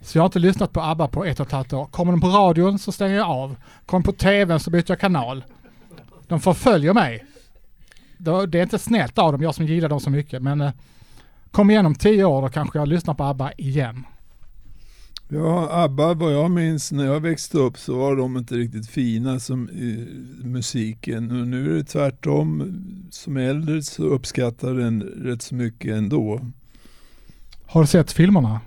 Så 0.00 0.18
jag 0.18 0.22
har 0.22 0.26
inte 0.28 0.38
lyssnat 0.38 0.72
på 0.72 0.80
ABBA 0.80 1.08
på 1.08 1.24
ett 1.24 1.40
och 1.40 1.46
ett 1.46 1.52
halvt 1.52 1.72
år. 1.72 1.86
Kommer 1.86 2.12
de 2.12 2.20
på 2.20 2.28
radion 2.28 2.78
så 2.78 2.92
stänger 2.92 3.16
jag 3.16 3.28
av. 3.28 3.56
Kommer 3.86 4.04
på 4.04 4.12
TVn 4.12 4.60
så 4.60 4.70
byter 4.70 4.84
jag 4.86 5.00
kanal. 5.00 5.44
De 6.28 6.40
förföljer 6.40 6.94
mig. 6.94 7.24
Det 8.18 8.30
är 8.30 8.62
inte 8.62 8.78
snällt 8.78 9.18
av 9.18 9.32
dem, 9.32 9.42
jag 9.42 9.54
som 9.54 9.66
gillar 9.66 9.88
dem 9.88 10.00
så 10.00 10.10
mycket, 10.10 10.42
men 10.42 10.60
eh, 10.60 10.72
kom 11.50 11.70
igen 11.70 11.86
om 11.86 11.94
tio 11.94 12.24
år 12.24 12.42
då 12.42 12.48
kanske 12.48 12.78
jag 12.78 12.88
lyssnar 12.88 13.14
på 13.14 13.24
ABBA 13.24 13.52
igen. 13.52 14.04
Ja, 15.28 15.68
ABBA, 15.84 16.14
vad 16.14 16.32
jag 16.32 16.50
minns 16.50 16.92
när 16.92 17.04
jag 17.04 17.20
växte 17.20 17.58
upp 17.58 17.78
så 17.78 17.98
var 17.98 18.16
de 18.16 18.36
inte 18.36 18.54
riktigt 18.54 18.88
fina 18.88 19.40
som 19.40 19.64
musiken. 20.44 21.40
Och 21.40 21.48
nu 21.48 21.72
är 21.72 21.76
det 21.76 21.84
tvärtom. 21.84 22.76
Som 23.10 23.36
äldre 23.36 23.82
så 23.82 24.02
uppskattar 24.02 24.74
den 24.74 25.02
rätt 25.02 25.42
så 25.42 25.54
mycket 25.54 25.96
ändå. 25.96 26.40
Har 27.66 27.80
du 27.80 27.86
sett 27.86 28.12
filmerna? 28.12 28.60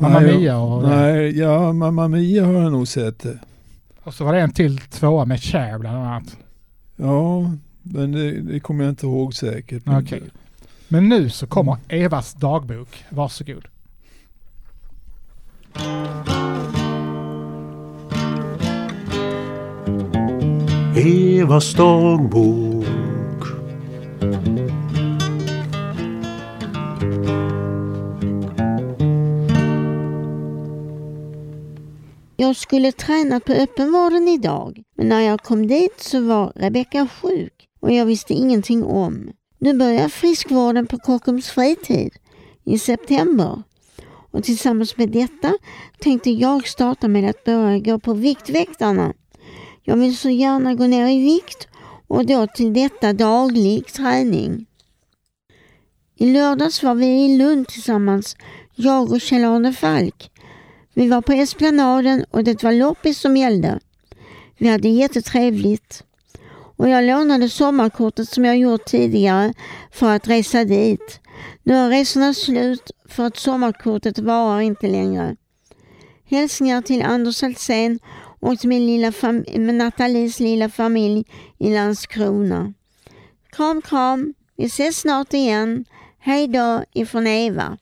Mamma 0.00 0.20
nej, 0.20 0.38
Mia 0.38 0.58
och... 0.58 0.82
Nej, 0.82 1.38
ja, 1.38 1.72
Mamma 1.72 2.08
Mia 2.08 2.46
har 2.46 2.52
jag 2.52 2.72
nog 2.72 2.88
sett. 2.88 3.26
Och 4.02 4.14
så 4.14 4.24
var 4.24 4.32
det 4.32 4.40
en 4.40 4.52
till 4.52 4.78
tvåa 4.78 5.24
med 5.24 5.42
Cher 5.42 5.78
bland 5.78 5.96
annat. 5.96 6.36
Ja, 6.96 7.50
men 7.82 8.12
det, 8.12 8.40
det 8.40 8.60
kommer 8.60 8.84
jag 8.84 8.92
inte 8.92 9.06
ihåg 9.06 9.34
säkert. 9.34 9.82
Okej. 9.86 10.02
Okay. 10.02 10.20
Men 10.88 11.08
nu 11.08 11.30
så 11.30 11.46
kommer 11.46 11.76
Evas 11.88 12.34
dagbok. 12.34 13.04
Varsågod. 13.10 13.64
Evas 20.96 21.74
dagbok 21.74 22.78
Jag 32.40 32.56
skulle 32.56 32.92
träna 32.92 33.40
på 33.40 33.52
öppenvården 33.52 34.28
idag, 34.28 34.82
men 34.96 35.08
när 35.08 35.20
jag 35.20 35.40
kom 35.40 35.66
dit 35.66 36.00
så 36.00 36.20
var 36.20 36.52
Rebecka 36.54 37.08
sjuk 37.08 37.68
och 37.80 37.92
jag 37.92 38.06
visste 38.06 38.34
ingenting 38.34 38.84
om. 38.84 39.30
Nu 39.58 39.74
börjar 39.74 40.08
friskvården 40.08 40.86
på 40.86 40.98
Kockums 40.98 41.50
fritid 41.50 42.12
i 42.64 42.78
september 42.78 43.62
och 44.30 44.44
tillsammans 44.44 44.96
med 44.96 45.08
detta 45.08 45.52
tänkte 46.00 46.30
jag 46.30 46.68
starta 46.68 47.08
med 47.08 47.30
att 47.30 47.44
börja 47.44 47.78
gå 47.78 47.98
på 47.98 48.14
Viktväktarna. 48.14 49.12
Jag 49.82 49.96
vill 49.96 50.16
så 50.16 50.30
gärna 50.30 50.74
gå 50.74 50.86
ner 50.86 51.08
i 51.08 51.22
vikt 51.22 51.68
och 52.08 52.26
då 52.26 52.46
till 52.46 52.72
detta 52.72 53.12
daglig 53.12 53.86
träning. 53.86 54.66
I 56.16 56.32
lördags 56.32 56.82
var 56.82 56.94
vi 56.94 57.06
i 57.06 57.38
Lund 57.38 57.68
tillsammans, 57.68 58.36
jag 58.74 59.12
och 59.12 59.20
Kjell-Arne 59.20 59.72
Falk. 59.72 60.30
Vi 60.98 61.08
var 61.08 61.20
på 61.20 61.32
Esplanaden 61.32 62.24
och 62.30 62.44
det 62.44 62.62
var 62.62 62.72
loppis 62.72 63.18
som 63.18 63.36
gällde. 63.36 63.80
Vi 64.56 64.68
hade 64.68 64.88
jättetrevligt. 64.88 66.02
Och 66.76 66.88
jag 66.88 67.04
lånade 67.04 67.48
sommarkortet 67.48 68.28
som 68.28 68.44
jag 68.44 68.58
gjort 68.58 68.84
tidigare 68.84 69.54
för 69.92 70.16
att 70.16 70.28
resa 70.28 70.64
dit. 70.64 71.20
Nu 71.62 71.74
är 71.74 71.88
resorna 71.88 72.34
slut 72.34 72.90
för 73.08 73.24
att 73.24 73.36
sommarkortet 73.36 74.18
varar 74.18 74.60
inte 74.60 74.86
längre. 74.88 75.36
Hälsningar 76.24 76.82
till 76.82 77.02
Anders 77.02 77.42
Alsén 77.42 77.98
och 78.40 78.58
till 78.58 78.68
min 78.68 78.86
lilla 78.86 79.12
med 79.56 79.74
Nathalies 79.74 80.40
lilla 80.40 80.68
familj 80.68 81.24
i 81.58 81.74
Landskrona. 81.74 82.72
Kram 83.50 83.82
kram, 83.82 84.34
vi 84.56 84.64
ses 84.64 84.98
snart 84.98 85.34
igen. 85.34 85.84
Hej 86.18 86.48
då 86.48 86.84
ifrån 86.92 87.26
Eva. 87.26 87.78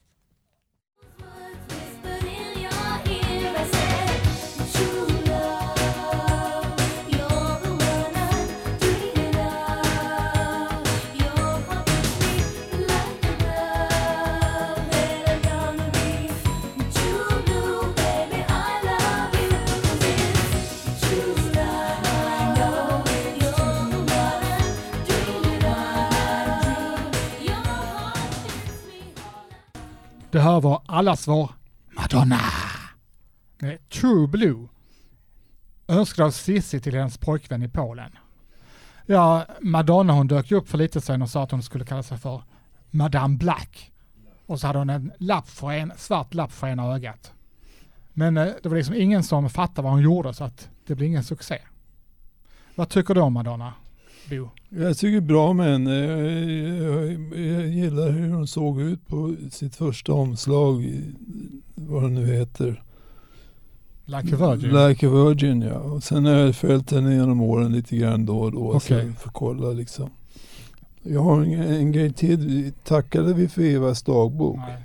Det 30.37 30.43
här 30.43 30.61
var 30.61 30.83
allas 30.87 31.29
vår 31.29 31.51
Madonna. 31.91 32.41
Med 33.59 33.89
True 33.89 34.27
Blue. 34.27 34.69
Önskad 35.89 36.27
av 36.27 36.31
Cissi 36.31 36.81
till 36.81 36.95
hennes 36.95 37.19
pojkvän 37.19 37.63
i 37.63 37.69
Polen. 37.69 38.11
Ja, 39.07 39.47
Madonna 39.61 40.13
hon 40.13 40.27
dök 40.27 40.53
upp 40.53 40.69
för 40.69 40.79
lite 40.79 41.01
sedan 41.01 41.23
och 41.23 41.31
sa 41.31 41.43
att 41.43 41.51
hon 41.51 41.63
skulle 41.63 41.85
kalla 41.85 42.03
sig 42.03 42.19
för 42.19 42.43
Madame 42.91 43.37
Black. 43.37 43.93
Och 44.47 44.61
så 44.61 44.67
hade 44.67 44.79
hon 44.79 44.91
en 44.91 45.13
lapp 45.19 45.49
för 45.49 45.71
en, 45.71 45.93
svart 45.97 46.35
lapp 46.35 46.53
för 46.53 46.67
ena 46.67 46.95
ögat. 46.95 47.33
Men 48.13 48.37
eh, 48.37 48.49
det 48.63 48.69
var 48.69 48.77
liksom 48.77 48.95
ingen 48.95 49.23
som 49.23 49.51
fattade 49.51 49.83
vad 49.83 49.93
hon 49.93 50.03
gjorde 50.03 50.35
så 50.35 50.45
att 50.45 50.69
det 50.87 50.95
blev 50.95 51.09
ingen 51.09 51.25
succé. 51.25 51.59
Vad 52.75 52.89
tycker 52.89 53.15
du 53.15 53.21
om 53.21 53.33
Madonna? 53.33 53.73
Bo? 54.31 54.49
Jag 54.69 54.99
tycker 54.99 55.21
bra 55.21 55.49
om 55.49 55.61
henne. 55.61 55.95
Jag, 55.95 56.33
jag, 56.33 57.13
jag, 57.47 57.69
gillar 57.69 58.11
hur 58.11 58.31
hon 58.31 58.47
såg 58.47 58.81
ut 58.81 59.07
på 59.07 59.35
sitt 59.51 59.77
första 59.77 60.13
omslag. 60.13 61.03
Vad 61.75 62.03
det 62.03 62.09
nu 62.09 62.27
heter. 62.27 62.83
Like 64.05 64.35
a 64.35 64.51
Virgin? 64.51 64.89
Like 64.89 65.07
a 65.07 65.11
Virgin 65.11 65.63
ja. 65.63 65.79
Och 65.79 66.03
sen 66.03 66.25
har 66.25 66.33
jag 66.33 66.57
följt 66.57 66.91
henne 66.91 67.15
genom 67.15 67.41
åren 67.41 67.73
lite 67.73 67.97
grann 67.97 68.27
då 68.27 68.39
och 68.39 68.53
då. 68.53 68.75
Okay. 68.75 69.07
Jag 69.07 69.19
får 69.19 69.31
kolla 69.31 69.71
liksom. 69.71 70.11
Jag 71.03 71.21
har 71.21 71.41
en, 71.41 71.53
en 71.53 71.93
grej 71.93 72.13
till. 72.13 72.73
Tackade 72.85 73.35
vi 73.35 73.49
för 73.49 73.63
Evas 73.63 74.03
dagbok? 74.03 74.57
Nej. 74.57 74.83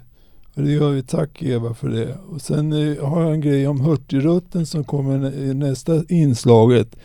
Och 0.53 0.63
det 0.63 0.71
gör 0.71 0.89
vi. 0.89 1.03
Tack 1.03 1.43
Eva 1.43 1.73
för 1.73 1.89
det. 1.89 2.17
Och 2.29 2.41
sen 2.41 2.73
eh, 2.73 3.05
har 3.05 3.21
jag 3.21 3.33
en 3.33 3.41
grej 3.41 3.67
om 3.67 3.81
Hurtigrutten 3.81 4.65
som 4.65 4.83
kommer 4.83 5.33
i 5.33 5.53
nästa 5.53 6.03
inslaget. 6.09 6.95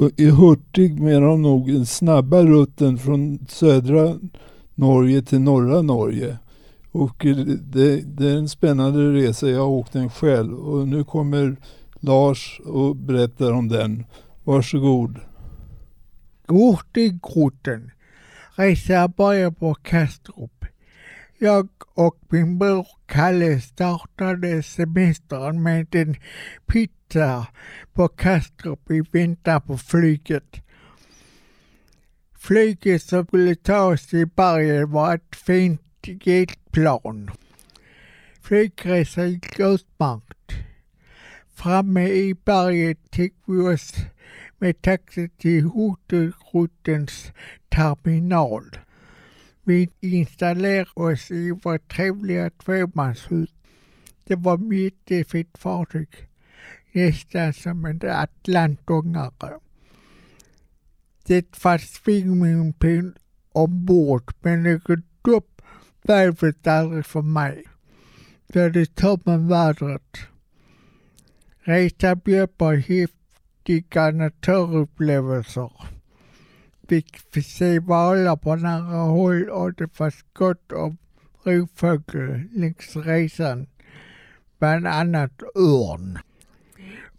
Och 0.00 0.10
I 0.16 0.30
Hurtig 0.30 1.00
menar 1.00 1.26
de 1.26 1.42
nog 1.42 1.72
den 1.72 1.86
snabba 1.86 2.42
rutten 2.42 2.98
från 2.98 3.46
södra 3.48 4.18
Norge 4.74 5.22
till 5.22 5.40
norra 5.40 5.82
Norge. 5.82 6.38
Och 6.92 7.16
det, 7.62 8.00
det, 8.00 8.30
är 8.30 8.36
en 8.36 8.48
spännande 8.48 9.12
resa. 9.12 9.48
Jag 9.48 9.60
har 9.60 9.66
åkt 9.66 9.92
den 9.92 10.10
själv 10.10 10.58
och 10.58 10.88
nu 10.88 11.04
kommer 11.04 11.56
Lars 12.00 12.60
och 12.64 12.96
berättar 12.96 13.52
om 13.52 13.68
den. 13.68 14.04
Varsågod. 14.44 15.18
Hurtigruten. 16.46 17.90
Resa 18.54 19.08
börjar 19.08 19.50
på 19.50 19.74
Kastrup. 19.74 20.64
Jag 21.38 21.68
och 21.94 22.16
min 22.28 22.58
bror 22.58 22.86
Kalle 23.06 23.60
startade 23.60 24.62
semestern 24.62 25.62
med 25.62 25.94
en 25.94 26.16
där 27.10 27.46
på 27.92 28.08
Kastrup 28.08 28.90
i 28.90 29.00
väntan 29.12 29.62
på 29.62 29.78
flyget. 29.78 30.56
Flyget 32.38 33.02
som 33.02 33.26
skulle 33.26 33.54
ta 33.54 33.82
oss 33.82 34.06
till 34.06 34.26
bergen 34.26 34.90
var 34.90 35.14
ett 35.14 35.36
fint 35.36 35.82
jetplan. 36.24 37.30
Flygresan 38.42 39.30
gick 39.30 39.60
utmärkt. 39.60 40.52
Framme 41.54 42.08
i 42.08 42.34
berget 42.44 43.10
tog 43.10 43.30
vi 43.46 43.74
oss 43.74 43.94
med 44.58 44.82
taxi 44.82 45.28
till 45.28 45.64
Hotellruttens 45.64 47.32
terminal. 47.68 48.64
Vi 49.64 49.88
installerade 50.00 50.90
oss 50.94 51.30
i 51.30 51.50
vårt 51.50 51.88
trevliga 51.88 52.50
tvåmanshus. 52.50 53.50
Det 54.24 54.36
var 54.36 54.54
ett 54.54 55.10
jättefint 55.10 55.58
fartyg, 55.58 56.08
nästan 56.92 57.52
som 57.52 57.84
en 57.84 58.00
atlantångare. 58.10 59.58
Det 61.26 61.56
fanns 61.56 61.82
swimmingpool 61.82 63.18
ombord, 63.52 64.32
men 64.40 64.62
något 64.62 65.04
dopp 65.22 65.62
vädret 66.02 66.66
aldrig 66.66 67.06
för 67.06 67.22
mig. 67.22 67.64
För 68.52 68.70
det 68.70 68.94
toppen 68.94 69.48
vädret. 69.48 70.16
Resan 71.60 72.18
bjöd 72.24 72.58
på 72.58 72.72
häftiga 72.72 74.10
naturupplevelser. 74.10 75.72
Vi 76.80 77.04
fick 77.32 77.46
se 77.46 77.78
valar 77.78 78.36
på 78.36 78.56
nära 78.56 79.02
håll 79.02 79.50
och 79.50 79.74
det 79.74 79.88
fanns 79.88 80.24
gott 80.32 80.72
om 80.72 80.96
rovfågel 81.44 82.48
längs 82.52 82.96
resan. 82.96 83.66
Bland 84.58 84.86
annat 84.86 85.42
örn. 85.56 86.18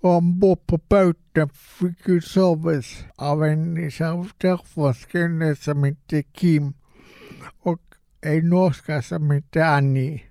Ombord 0.03 0.67
på 0.67 0.77
båten 0.77 1.49
fick 1.49 2.09
vi 2.09 2.21
service 2.21 3.05
av 3.15 3.43
en 3.43 3.91
servitör 3.91 4.61
från 4.65 5.55
som 5.55 5.83
hette 5.83 6.23
Kim 6.23 6.73
och 7.61 7.81
en 8.21 8.49
norska 8.49 9.01
som 9.01 9.31
hette 9.31 9.65
Annie. 9.65 10.23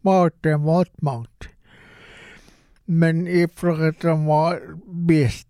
Maten 0.00 0.62
var 0.62 0.86
mat. 0.96 1.48
Men 2.84 3.26
efterrätten 3.26 4.24
var 4.24 4.60
bäst. 5.06 5.48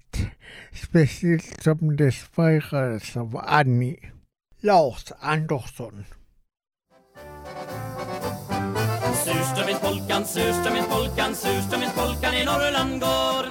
Speciellt 0.73 1.63
som 1.63 1.97
det 1.97 2.13
serverades 2.13 3.17
av 3.17 3.41
Annie. 3.47 4.13
Lars 4.61 5.13
Andersson. 5.21 6.05
Surströmmingspolkan, 9.25 10.25
surströmmingspolkan, 10.25 11.35
surströmmingspolkan 11.35 12.35
i 12.35 12.45
Norrland 12.45 13.01
går. 13.01 13.45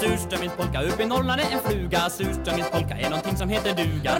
Surströmmingspolka 0.00 0.82
upp 0.82 1.00
i 1.00 1.04
Norrland 1.04 1.40
är 1.40 1.44
en 1.52 1.72
fluga 1.72 2.10
Surströmmingspolka 2.10 2.94
är 2.94 3.10
någonting 3.10 3.36
som 3.36 3.48
heter 3.48 3.74
duga. 3.74 4.12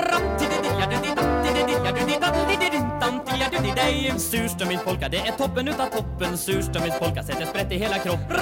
Surströmmingspolka 4.19 5.09
det 5.09 5.17
är 5.17 5.33
toppen 5.33 5.69
utav 5.69 5.87
toppen. 5.87 6.39
Surströmmingspolka 6.39 7.23
sätter 7.23 7.47
sprätt 7.47 7.73
i 7.73 7.79
hela 7.79 7.99
kroppen. 7.99 8.37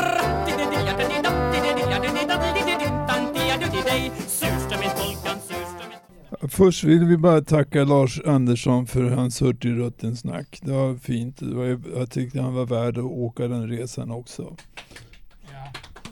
Först 6.49 6.85
vill 6.85 7.05
vi 7.05 7.17
bara 7.17 7.41
tacka 7.41 7.85
Lars 7.85 8.21
Andersson 8.27 8.87
för 8.87 9.03
hans 9.03 9.43
Hurtigruten-snack. 9.43 10.61
Det 10.63 10.73
var 10.73 10.97
fint. 10.97 11.37
Det 11.39 11.55
var, 11.55 11.81
jag 11.97 12.11
tyckte 12.11 12.41
han 12.41 12.55
var 12.55 12.67
värd 12.67 12.99
att 12.99 13.05
åka 13.05 13.49
den 13.49 13.69
resan 13.69 14.11
också. 14.11 14.57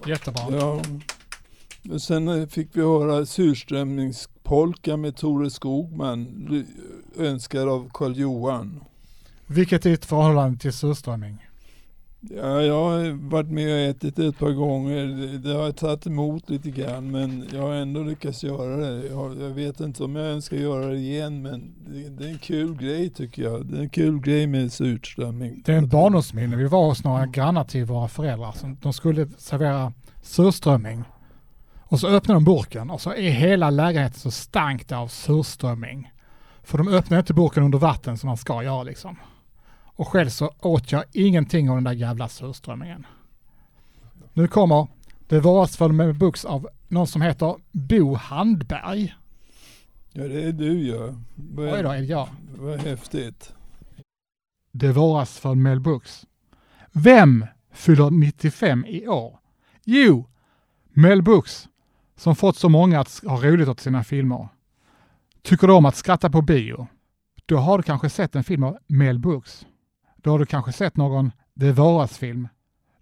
Jättebra. 0.06 0.42
Ja. 0.50 0.82
Och 1.90 2.02
sen 2.02 2.48
fick 2.48 2.68
vi 2.72 2.80
höra 2.80 3.26
surströmmingspolka 3.26 4.96
med 4.96 5.16
Tore 5.16 5.50
Skogman, 5.50 6.64
önskad 7.16 7.68
av 7.68 7.90
Karl-Johan. 7.94 8.80
Vilket 9.46 9.86
är 9.86 9.90
ditt 9.90 10.04
förhållande 10.04 10.58
till 10.58 10.72
surströmming? 10.72 11.47
Ja, 12.20 12.62
jag 12.62 12.84
har 12.84 13.28
varit 13.30 13.50
med 13.50 13.72
och 13.72 13.78
ätit 13.78 14.16
det 14.16 14.26
ett 14.26 14.38
par 14.38 14.50
gånger. 14.50 15.06
Det, 15.38 15.54
har 15.54 15.72
tagit 15.72 16.06
emot 16.06 16.50
lite 16.50 16.70
grann 16.70 17.10
men 17.10 17.48
jag 17.52 17.62
har 17.62 17.74
ändå 17.74 18.02
lyckats 18.02 18.44
göra 18.44 18.76
det. 18.76 19.06
Jag, 19.06 19.40
jag 19.40 19.50
vet 19.50 19.80
inte 19.80 20.04
om 20.04 20.16
jag 20.16 20.26
önskar 20.26 20.56
göra 20.56 20.86
det 20.86 20.96
igen 20.96 21.42
men 21.42 21.74
det, 21.86 22.08
det, 22.08 22.24
är 22.24 22.28
en 22.28 22.38
kul 22.38 22.76
grej 22.76 23.10
tycker 23.10 23.42
jag. 23.42 23.66
Det 23.66 23.76
är 23.76 23.82
en 23.82 23.88
kul 23.88 24.20
grej 24.20 24.46
med 24.46 24.72
surströmming. 24.72 25.62
Det 25.64 25.72
är 25.72 25.76
en 25.76 25.88
barndomsminne. 25.88 26.56
Vi 26.56 26.64
var 26.64 26.86
hos 26.86 27.04
några 27.04 27.26
grannar 27.26 27.64
till 27.64 27.84
våra 27.84 28.08
föräldrar. 28.08 28.54
De 28.82 28.92
skulle 28.92 29.28
servera 29.38 29.92
surströmming. 30.22 31.04
Och 31.78 32.00
så 32.00 32.08
öppnade 32.08 32.36
de 32.36 32.44
burken 32.44 32.90
och 32.90 33.00
så 33.00 33.10
är 33.10 33.30
hela 33.30 33.70
lägenheten 33.70 34.20
så 34.20 34.30
stank 34.30 34.88
det 34.88 34.96
av 34.96 35.08
surströmming. 35.08 36.12
För 36.62 36.78
de 36.78 36.88
öppnar 36.88 37.18
inte 37.18 37.34
burken 37.34 37.62
under 37.62 37.78
vatten 37.78 38.18
som 38.18 38.26
man 38.26 38.36
ska 38.36 38.62
göra 38.62 38.82
liksom. 38.82 39.16
Och 39.98 40.08
själv 40.08 40.28
så 40.28 40.52
åt 40.60 40.92
jag 40.92 41.04
ingenting 41.12 41.70
av 41.70 41.76
den 41.76 41.84
där 41.84 41.92
jävla 41.92 42.28
surströmmingen. 42.28 43.06
Nu 44.32 44.48
kommer 44.48 44.86
Det 45.28 45.40
varas 45.40 45.76
för 45.76 45.88
med 45.88 46.18
books 46.18 46.44
av 46.44 46.68
någon 46.88 47.06
som 47.06 47.22
heter 47.22 47.56
Bo 47.72 48.14
Handberg. 48.14 49.14
Ja, 50.12 50.28
det 50.28 50.42
är 50.42 50.52
du 50.52 50.86
ja. 50.86 51.14
Vad 51.34 51.74
Oj 51.74 51.82
då, 51.82 51.90
är 51.90 51.98
det 51.98 52.04
jag? 52.04 52.28
Vad 52.56 52.80
häftigt. 52.80 53.54
Det 54.72 54.92
varas 54.92 55.38
för 55.38 55.54
Mel 55.54 55.80
Brooks. 55.80 56.26
Vem 56.92 57.46
fyller 57.72 58.10
95 58.10 58.84
i 58.88 59.08
år? 59.08 59.38
Jo, 59.84 60.26
Mel 60.88 61.22
Brooks, 61.22 61.68
som 62.16 62.36
fått 62.36 62.56
så 62.56 62.68
många 62.68 63.00
att 63.00 63.20
ha 63.26 63.42
roligt 63.42 63.68
åt 63.68 63.80
sina 63.80 64.04
filmer. 64.04 64.48
Tycker 65.42 65.66
du 65.66 65.72
om 65.72 65.84
att 65.84 65.96
skratta 65.96 66.30
på 66.30 66.42
bio? 66.42 66.86
Då 67.46 67.56
har 67.56 67.78
du 67.78 67.82
kanske 67.82 68.10
sett 68.10 68.36
en 68.36 68.44
film 68.44 68.62
av 68.62 68.78
Mel 68.86 69.18
Brooks. 69.18 69.66
Då 70.28 70.32
har 70.32 70.38
du 70.38 70.46
kanske 70.46 70.72
sett 70.72 70.96
någon 70.96 71.32
Det 71.54 71.72
Våras-film. 71.72 72.48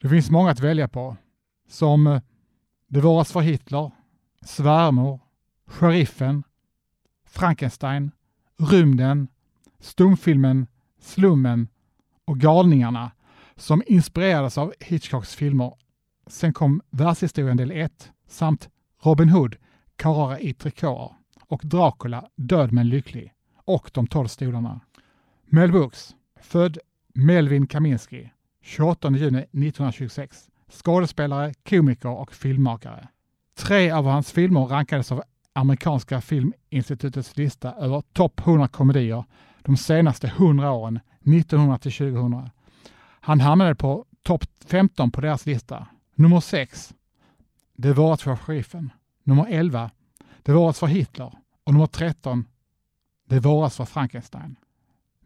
Det 0.01 0.09
finns 0.09 0.31
många 0.31 0.51
att 0.51 0.61
välja 0.61 0.89
på. 0.89 1.17
Som 1.69 2.07
eh, 2.07 2.21
Det 2.89 3.01
våras 3.01 3.33
för 3.33 3.41
Hitler, 3.41 3.91
Svärmor, 4.43 5.21
Sheriffen, 5.67 6.43
Frankenstein, 7.29 8.11
Rymden, 8.59 9.29
stumfilmen 9.81 10.67
Slummen 11.01 11.69
och 12.25 12.39
Galningarna 12.39 13.11
som 13.57 13.83
inspirerades 13.87 14.59
av 14.59 14.75
Hitchcocks 14.81 15.35
filmer. 15.35 15.75
Sen 16.27 16.53
kom 16.53 16.83
Världshistorien 16.91 17.57
del 17.57 17.71
1 17.71 18.13
samt 18.29 18.69
Robin 19.03 19.29
Hood, 19.29 19.57
Karlar 19.97 20.43
i 20.43 20.55
trikåer 20.55 21.13
och 21.47 21.63
Dracula, 21.65 22.29
Död 22.37 22.73
men 22.73 22.89
lycklig 22.89 23.33
och 23.65 23.91
De 23.95 24.07
tolv 24.07 24.29
stolarna. 24.29 24.81
Mel 25.47 25.73
Brooks, 25.73 26.15
född 26.41 26.79
Melvin 27.17 27.67
Kaminski, 27.67 28.31
28 28.63 29.11
juni 29.11 29.39
1926. 29.39 30.51
Skådespelare, 30.71 31.55
komiker 31.69 32.09
och 32.09 32.35
filmmakare. 32.35 33.09
Tre 33.55 33.91
av 33.91 34.05
hans 34.05 34.33
filmer 34.33 34.61
rankades 34.61 35.13
av 35.13 35.23
amerikanska 35.53 36.21
filminstitutets 36.21 37.37
lista 37.37 37.73
över 37.73 38.03
topp 38.13 38.41
100 38.47 38.69
komedier 38.69 39.25
de 39.63 39.77
senaste 39.77 40.27
100 40.27 40.73
åren, 40.73 41.01
1900 41.21 41.79
till 41.79 41.93
2000. 41.93 42.51
Han 43.21 43.41
hamnade 43.41 43.75
på 43.75 44.05
topp 44.23 44.45
15 44.67 45.11
på 45.11 45.21
deras 45.21 45.47
lista. 45.47 45.87
Nummer 46.15 46.41
6. 46.41 46.95
Det 47.77 47.93
våras 47.93 48.23
för 48.23 48.37
sheriffen. 48.37 48.91
Nummer 49.25 49.47
11. 49.49 49.91
Det 50.43 50.53
våras 50.53 50.79
för 50.79 50.87
Hitler. 50.87 51.33
Och 51.65 51.73
nummer 51.73 51.87
13. 51.87 52.45
Det 53.29 53.41
våras 53.41 53.77
för 53.77 53.85
Frankenstein. 53.85 54.57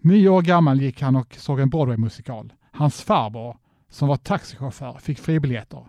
Nio 0.03 0.29
år 0.29 0.43
gammal 0.43 0.81
gick 0.81 1.03
han 1.03 1.17
och 1.17 1.35
såg 1.35 1.61
en 1.61 1.71
Broadway-musikal. 1.71 2.53
Hans 2.73 3.03
farbror, 3.03 3.57
som 3.89 4.09
var 4.09 4.17
taxichaufför, 4.17 4.99
fick 4.99 5.19
fribiljetter. 5.19 5.87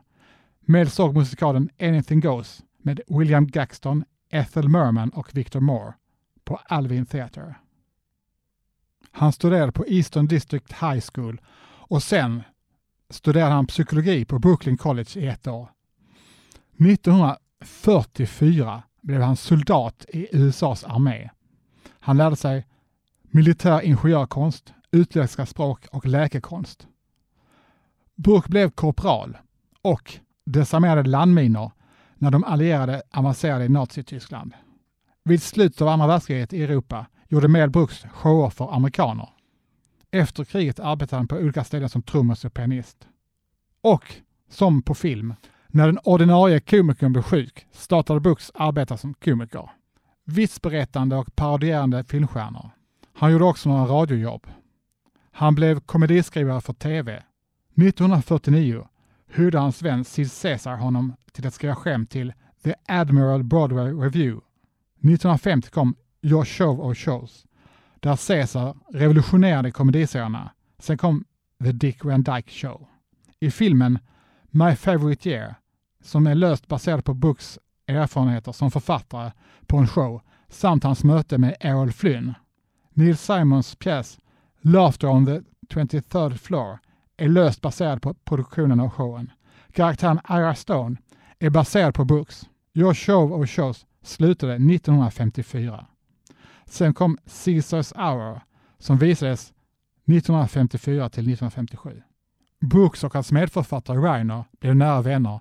Mel 0.59 0.89
såg 0.89 1.15
musikalen 1.15 1.69
Anything 1.79 2.21
Goes 2.21 2.63
med 2.77 3.01
William 3.07 3.47
Gaxton, 3.47 4.03
Ethel 4.29 4.69
Merman 4.69 5.09
och 5.09 5.35
Victor 5.35 5.59
Moore 5.59 5.93
på 6.43 6.59
Alvin 6.65 7.05
Theatre. 7.05 7.55
Han 9.11 9.33
studerade 9.33 9.71
på 9.71 9.85
Eastern 9.87 10.27
District 10.27 10.71
High 10.71 11.01
School 11.13 11.41
och 11.63 12.03
sen 12.03 12.43
studerade 13.09 13.51
han 13.51 13.67
psykologi 13.67 14.25
på 14.25 14.39
Brooklyn 14.39 14.77
College 14.77 15.09
i 15.15 15.27
ett 15.27 15.47
år. 15.47 15.69
1944 16.79 18.83
blev 19.01 19.21
han 19.21 19.35
soldat 19.35 20.05
i 20.09 20.27
USAs 20.31 20.83
armé. 20.83 21.29
Han 21.99 22.17
lärde 22.17 22.35
sig 22.35 22.65
militär 23.31 23.81
ingenjörkonst, 23.81 24.73
utländska 24.91 25.45
språk 25.45 25.87
och 25.91 26.05
läkekonst. 26.05 26.87
Brooke 28.15 28.49
blev 28.49 28.69
korpral 28.69 29.37
och 29.81 30.13
desarmerade 30.45 31.09
landminor 31.09 31.71
när 32.15 32.31
de 32.31 32.43
allierade 32.43 33.01
avancerade 33.11 33.65
i 33.65 33.69
Nazityskland. 33.69 34.53
Vid 35.23 35.43
slutet 35.43 35.81
av 35.81 35.87
andra 35.87 36.07
världskriget 36.07 36.53
i 36.53 36.63
Europa 36.63 37.05
gjorde 37.27 37.47
Mel 37.47 37.69
Brooks 37.69 38.05
shower 38.13 38.49
för 38.49 38.75
amerikaner. 38.75 39.29
Efter 40.11 40.43
kriget 40.43 40.79
arbetade 40.79 41.19
han 41.19 41.27
på 41.27 41.35
olika 41.35 41.63
ställen 41.63 41.89
som 41.89 42.01
trummis 42.01 42.45
och 42.45 42.53
pianist. 42.53 43.07
Och, 43.81 44.15
som 44.49 44.81
på 44.81 44.95
film, 44.95 45.33
när 45.67 45.85
den 45.85 45.99
ordinarie 46.03 46.59
komikern 46.59 47.13
blev 47.13 47.23
sjuk 47.23 47.67
startade 47.71 48.19
Brooks 48.19 48.51
arbeta 48.53 48.97
som 48.97 49.13
komiker. 49.13 49.69
Vitsberättande 50.25 51.15
och 51.15 51.35
parodierande 51.35 52.03
filmstjärnor. 52.03 52.69
Han 53.21 53.31
gjorde 53.31 53.45
också 53.45 53.69
några 53.69 53.85
radiojobb. 53.85 54.47
Han 55.31 55.55
blev 55.55 55.79
komediskrivare 55.79 56.61
för 56.61 56.73
TV. 56.73 57.23
1949 57.75 58.87
hyrde 59.33 59.57
hans 59.59 59.81
vän 59.81 60.05
Sid 60.05 60.31
Caesar 60.41 60.75
honom 60.75 61.15
till 61.31 61.47
att 61.47 61.53
skriva 61.53 61.75
skämt 61.75 62.09
till 62.09 62.33
The 62.63 62.73
Admiral 62.87 63.43
Broadway 63.43 63.91
Review. 63.91 64.41
1950 64.95 65.69
kom 65.69 65.95
Your 66.21 66.45
Show 66.45 66.81
of 66.81 66.97
Shows, 66.97 67.45
där 67.99 68.27
Caesar 68.27 68.77
revolutionerade 68.89 69.71
komediserierna. 69.71 70.51
Sen 70.79 70.97
kom 70.97 71.23
The 71.63 71.71
Dick 71.71 72.03
Van 72.03 72.23
Dyke 72.23 72.51
Show. 72.51 72.87
I 73.39 73.51
filmen 73.51 73.99
My 74.49 74.75
Favorite 74.75 75.29
Year, 75.29 75.55
som 76.03 76.27
är 76.27 76.35
löst 76.35 76.67
baserad 76.67 77.05
på 77.05 77.13
Brooks 77.13 77.59
erfarenheter 77.87 78.51
som 78.51 78.71
författare 78.71 79.31
på 79.67 79.77
en 79.77 79.87
show, 79.87 80.21
samt 80.49 80.83
hans 80.83 81.03
möte 81.03 81.37
med 81.37 81.55
Errol 81.59 81.91
Flynn. 81.91 82.33
Neil 82.93 83.17
Simons 83.17 83.75
pjäs 83.75 84.19
Laughter 84.61 85.07
on 85.07 85.25
the 85.25 85.41
23rd 85.69 86.37
floor 86.37 86.79
är 87.17 87.29
löst 87.29 87.61
baserad 87.61 88.01
på 88.01 88.13
produktionen 88.13 88.79
av 88.79 88.89
showen. 88.89 89.31
Karaktären 89.73 90.19
Ira 90.29 90.55
Stone 90.55 90.97
är 91.39 91.49
baserad 91.49 91.93
på 91.93 92.05
Brooks. 92.05 92.49
Your 92.73 92.93
Show 92.93 93.33
of 93.33 93.49
Shows 93.49 93.85
slutade 94.03 94.53
1954. 94.53 95.85
Sen 96.65 96.93
kom 96.93 97.17
Caesars 97.45 97.93
Hour 97.93 98.41
som 98.79 98.97
visades 98.97 99.53
1954 100.07 101.09
till 101.09 101.23
1957. 101.23 102.01
Brooks 102.59 103.03
och 103.03 103.13
hans 103.13 103.31
medförfattare 103.31 103.97
Reiner 103.97 104.43
blev 104.59 104.75
nära 104.75 105.01
vänner 105.01 105.39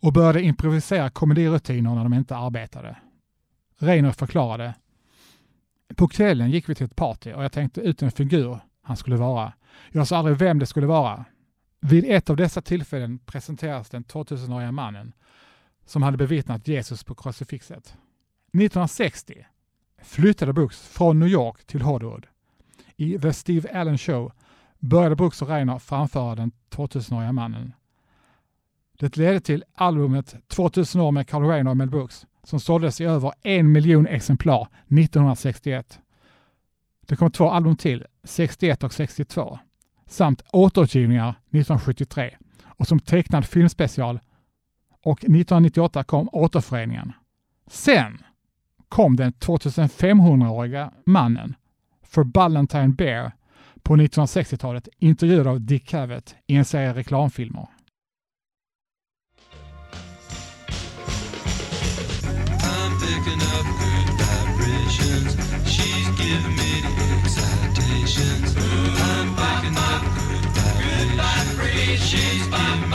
och 0.00 0.12
började 0.12 0.42
improvisera 0.42 1.10
komedirutiner 1.10 1.94
när 1.94 2.02
de 2.02 2.14
inte 2.14 2.36
arbetade. 2.36 2.96
Reiner 3.78 4.12
förklarade 4.12 4.74
på 5.96 6.08
kvällen 6.08 6.50
gick 6.50 6.68
vi 6.68 6.74
till 6.74 6.86
ett 6.86 6.96
party 6.96 7.32
och 7.32 7.44
jag 7.44 7.52
tänkte 7.52 7.80
ut 7.80 8.02
en 8.02 8.10
figur 8.10 8.60
han 8.82 8.96
skulle 8.96 9.16
vara. 9.16 9.52
Jag 9.92 10.08
sa 10.08 10.16
aldrig 10.16 10.36
vem 10.36 10.58
det 10.58 10.66
skulle 10.66 10.86
vara. 10.86 11.24
Vid 11.80 12.04
ett 12.04 12.30
av 12.30 12.36
dessa 12.36 12.62
tillfällen 12.62 13.18
presenteras 13.18 13.90
den 13.90 14.04
2000-åriga 14.04 14.72
mannen 14.72 15.12
som 15.86 16.02
hade 16.02 16.16
bevittnat 16.16 16.68
Jesus 16.68 17.04
på 17.04 17.14
krucifixet. 17.14 17.86
1960 18.52 19.46
flyttade 20.02 20.52
Brooks 20.52 20.88
från 20.88 21.18
New 21.18 21.28
York 21.28 21.64
till 21.64 21.82
Hollywood. 21.82 22.26
I 22.96 23.18
The 23.18 23.32
Steve 23.32 23.80
Allen 23.80 23.98
Show 23.98 24.32
började 24.78 25.16
Brooks 25.16 25.42
och 25.42 25.48
Reiner 25.48 25.78
framföra 25.78 26.34
den 26.34 26.52
2000-åriga 26.70 27.32
mannen. 27.32 27.72
Det 28.98 29.16
ledde 29.16 29.40
till 29.40 29.64
albumet 29.74 30.34
2000 30.48 31.00
år 31.00 31.10
med 31.10 31.28
Carl 31.28 31.44
Reiner 31.44 31.70
och 31.70 31.76
Mel 31.76 31.90
Brooks 31.90 32.26
som 32.48 32.60
såldes 32.60 33.00
i 33.00 33.04
över 33.04 33.32
en 33.42 33.72
miljon 33.72 34.06
exemplar 34.06 34.62
1961. 34.62 36.00
Det 37.06 37.16
kom 37.16 37.30
två 37.30 37.50
album 37.50 37.76
till, 37.76 38.04
61 38.24 38.84
och 38.84 38.92
62, 38.92 39.58
samt 40.06 40.42
återutgivningar 40.52 41.28
1973 41.28 42.36
och 42.64 42.86
som 42.86 43.00
tecknad 43.00 43.46
filmspecial 43.46 44.20
och 45.02 45.18
1998 45.18 46.04
kom 46.04 46.28
Återföreningen. 46.32 47.12
Sen 47.66 48.22
kom 48.88 49.16
den 49.16 49.32
2500-åriga 49.32 50.92
mannen 51.06 51.54
för 52.02 52.24
Ballantine 52.24 52.88
Bear 52.88 53.32
på 53.82 53.96
1960-talet 53.96 54.88
intervjuad 54.98 55.46
av 55.46 55.60
Dick 55.60 55.88
Cavett 55.88 56.34
i 56.46 56.56
en 56.56 56.64
serie 56.64 56.94
reklamfilmer. 56.94 57.66
Excitations. 68.08 68.56
I'm 68.56 69.34
picking 69.36 69.76
up 69.76 70.02
good 70.80 71.10
vibrations. 71.20 72.08
She's 72.08 72.46
giving 72.48 72.92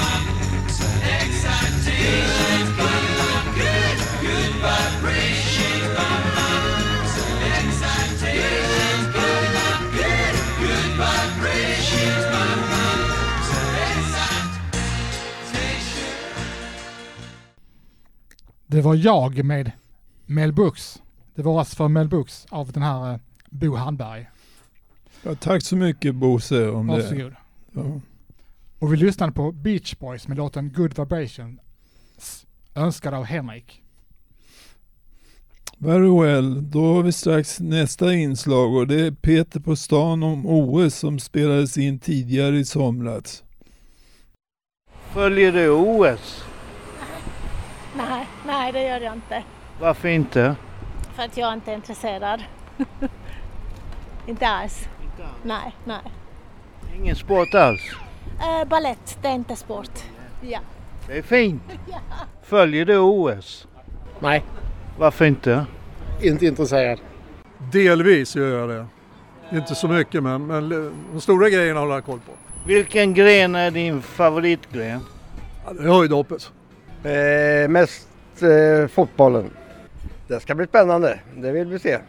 excitations. 1.22 2.70
Picking 2.78 3.20
up 3.30 3.46
good, 3.54 3.98
good 4.22 4.54
vibrations. 4.64 5.94
Excitations. 7.58 9.06
Picking 9.14 9.58
up 9.70 9.82
good, 9.94 10.36
good 10.60 10.92
vibrations. 10.98 12.24
Det 18.68 18.82
var 18.82 18.96
jag 18.96 19.44
med 19.44 19.72
Mel 20.26 20.54
Brooks. 20.54 21.02
Det 21.36 21.42
var 21.42 21.60
alltså 21.60 21.76
för 21.76 21.88
Mel 21.88 22.08
Brooks 22.08 22.46
av 22.50 22.72
den 22.72 22.84
här 22.84 23.14
eh, 23.14 23.20
Bo 23.50 23.76
Handberg. 23.76 24.30
Ja, 25.24 25.36
tack 25.36 25.64
så 25.64 25.76
mycket 25.76 26.16
Bosse 26.16 26.70
om 26.70 26.88
Varsågod. 26.88 27.32
det. 27.32 27.38
Ja. 27.72 28.02
Och 28.80 28.94
vi 28.94 28.98
lyssnade 28.98 29.32
på 29.32 29.52
Beach 29.52 29.96
Boys 29.96 30.28
med 30.28 30.38
låten 30.38 30.74
Good 30.74 31.00
Vibration 31.00 31.60
önskad 32.76 33.14
av 33.14 33.24
Henrik. 33.24 33.82
Very 35.78 36.22
well, 36.22 36.72
då 36.72 36.94
har 36.94 37.04
vi 37.04 37.12
strax 37.12 37.60
nästa 37.60 38.14
inslag 38.14 38.76
och 38.76 38.88
det 38.88 39.02
är 39.02 39.12
Peter 39.12 39.60
på 39.60 39.76
stan 39.76 40.24
om 40.24 40.46
OS 40.46 40.96
som 40.96 41.20
spelades 41.20 41.78
in 41.78 42.00
tidigare 42.00 42.58
i 42.58 42.66
somras. 42.66 43.44
Följer 45.14 45.52
du 45.52 45.70
OS? 45.70 46.44
Nej, 47.98 48.28
nej 48.46 48.72
det 48.72 48.84
gör 48.84 49.00
jag 49.00 49.14
inte. 49.14 49.44
Varför 49.80 50.08
inte? 50.08 50.56
För 51.16 51.24
att 51.24 51.38
jag 51.38 51.54
inte 51.54 51.72
är 51.72 51.76
intresserad. 51.76 52.44
inte 54.28 54.48
alls. 54.48 54.88
Nej, 55.44 55.76
nej. 55.86 56.02
Ingen 56.96 57.16
sport 57.16 57.54
alls? 57.54 57.82
Uh, 58.40 58.70
ballett, 58.70 59.18
det 59.22 59.28
är 59.28 59.36
inte 59.36 59.56
sport. 59.56 60.04
Ja. 60.42 60.60
Det 61.08 61.18
är 61.18 61.22
fint. 61.22 61.64
Följer 62.44 62.86
du 62.86 62.98
OS? 62.98 63.68
Nej. 64.20 64.44
Varför 64.98 65.26
inte? 65.26 65.66
Inte 66.22 66.46
intresserad. 66.46 67.00
Delvis 67.72 68.36
gör 68.36 68.60
jag 68.60 68.70
det. 68.70 68.86
Inte 69.58 69.76
så 69.76 69.88
mycket 69.88 70.24
men, 70.24 70.48
men 70.48 70.70
de 71.12 71.22
stora 71.22 71.50
grejerna 71.50 71.80
håller 71.80 71.94
jag 71.94 72.06
koll 72.06 72.20
på. 72.20 72.32
Vilken 72.68 73.14
gren 73.14 73.56
är 73.56 73.72
din 73.72 74.02
favoritgren? 74.02 75.00
Ja, 75.66 75.74
det 75.74 75.84
är 75.84 75.88
höjdhoppet. 75.88 76.52
Eh, 77.04 77.70
mest 77.70 78.08
eh, 78.42 78.88
fotbollen. 78.88 79.50
Det 80.28 80.40
ska 80.40 80.56
bli 80.56 80.68
spännande, 80.68 81.20
det 81.36 81.52
vill 81.52 81.68
vi 81.68 81.80
se. 81.80 82.00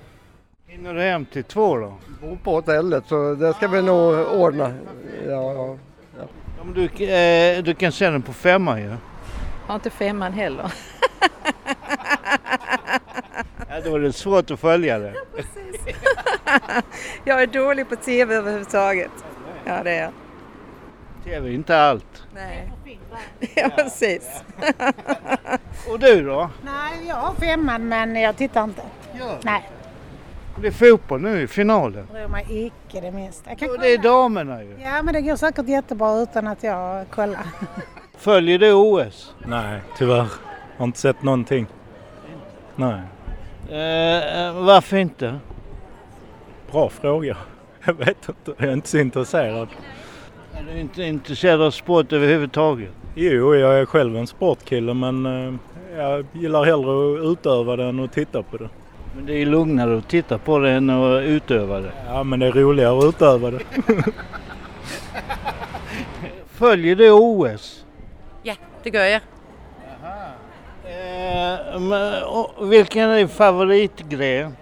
Hinner 0.75 0.95
du 0.95 1.01
hem 1.01 1.25
till 1.25 1.45
två 1.45 1.77
då? 1.77 1.95
Bor 2.21 2.39
på 2.43 2.51
hotellet 2.51 3.05
så 3.07 3.35
det 3.35 3.55
ska 3.55 3.69
vi 3.69 3.83
nog 3.83 4.29
ordna. 4.29 4.75
Ja, 5.29 5.53
ja, 5.53 5.77
ja. 6.19 6.25
Men 6.65 6.75
du, 6.75 7.05
eh, 7.05 7.63
du 7.63 7.75
kan 7.75 7.93
se 7.93 8.11
den 8.11 8.23
på 8.23 8.33
femman 8.33 8.81
ju. 8.81 8.89
Ja. 8.89 8.97
Har 9.67 9.75
inte 9.75 9.91
femman 9.91 10.33
heller. 10.33 10.73
Ja, 13.69 13.81
då 13.85 13.95
är 13.95 14.01
det 14.01 14.13
svårt 14.13 14.51
att 14.51 14.61
följa 14.61 14.99
det. 14.99 15.15
jag 17.25 17.43
är 17.43 17.47
dålig 17.47 17.89
på 17.89 17.97
tv 17.97 18.35
överhuvudtaget. 18.35 19.11
Ja, 19.65 19.83
det 19.83 19.91
är 19.91 20.03
jag. 20.03 20.13
TV 21.25 21.49
är 21.49 21.53
inte 21.53 21.81
allt. 21.81 22.23
Nej. 22.35 22.73
Ja, 23.55 23.69
precis. 23.77 24.43
Och 25.91 25.99
du 25.99 26.25
då? 26.25 26.51
Nej, 26.65 27.07
jag 27.09 27.15
har 27.15 27.35
femman 27.35 27.89
men 27.89 28.17
jag 28.17 28.37
tittar 28.37 28.65
inte. 28.65 28.83
Nej, 29.43 29.71
Det 30.61 30.67
är 30.67 30.71
fotboll 30.73 31.21
nu 31.21 31.43
i 31.43 31.47
finalen. 31.47 32.07
bryr 32.13 32.29
mig 32.29 32.47
icke 32.49 33.01
det 33.01 33.11
minsta. 33.11 33.51
Jag 33.51 33.59
kan 33.59 33.69
det 33.81 33.95
är 33.95 33.99
damerna 33.99 34.63
ju. 34.65 34.77
Ja, 34.83 35.03
men 35.03 35.15
det 35.15 35.21
går 35.21 35.37
säkert 35.37 35.69
jättebra 35.69 36.23
utan 36.23 36.47
att 36.47 36.63
jag 36.63 37.11
kollar. 37.11 37.47
Följer 38.19 38.59
du 38.59 38.73
OS? 38.73 39.35
Nej, 39.47 39.81
tyvärr. 39.99 40.27
Har 40.77 40.85
inte 40.85 40.99
sett 40.99 41.23
någonting. 41.23 41.67
Nej. 42.77 43.01
Eh, 43.69 44.53
varför 44.65 44.97
inte? 44.97 45.39
Bra 46.71 46.89
fråga. 46.89 47.37
Jag 47.85 47.95
vet 47.95 48.29
inte. 48.29 48.55
Jag 48.57 48.69
är 48.69 48.73
inte 48.73 48.89
så 48.89 48.99
intresserad. 48.99 49.69
Är 50.53 50.73
du 50.73 50.81
inte 50.81 51.03
intresserad 51.03 51.63
av 51.63 51.71
sport 51.71 52.13
överhuvudtaget? 52.13 52.91
Jo, 53.15 53.55
jag 53.55 53.79
är 53.79 53.87
själv 53.87 54.17
en 54.17 54.27
sportkille 54.27 54.95
men 54.95 55.27
eh, 55.27 55.55
jag 55.97 56.27
gillar 56.33 56.65
hellre 56.65 57.21
att 57.21 57.33
utöva 57.33 57.77
det 57.77 57.85
än 57.85 58.01
att 58.05 58.13
titta 58.13 58.43
på 58.43 58.57
det. 58.57 58.69
Men 59.15 59.27
det 59.27 59.35
är 59.35 59.47
lugnare 59.47 59.99
att 59.99 60.09
titta 60.09 60.39
på 60.39 60.59
det 60.59 60.71
än 60.71 60.91
att 60.91 61.23
utöva 61.23 61.81
det. 61.81 61.93
Ja, 62.07 62.23
men 62.25 62.41
det 62.41 62.47
är 62.47 62.53
roligare 62.53 62.99
att 62.99 63.05
utöva 63.05 63.51
det. 63.51 63.61
Följer 66.47 66.97
du 66.97 67.11
OS? 67.11 67.85
Ja, 68.43 68.55
det 68.83 68.95
gör 68.95 69.05
jag. 69.05 69.21
Eh, 70.85 71.81
men, 71.81 72.23
och, 72.23 72.73
vilken 72.73 73.11
är 73.11 73.17
din 73.17 73.29
favoritgren? 73.29 74.57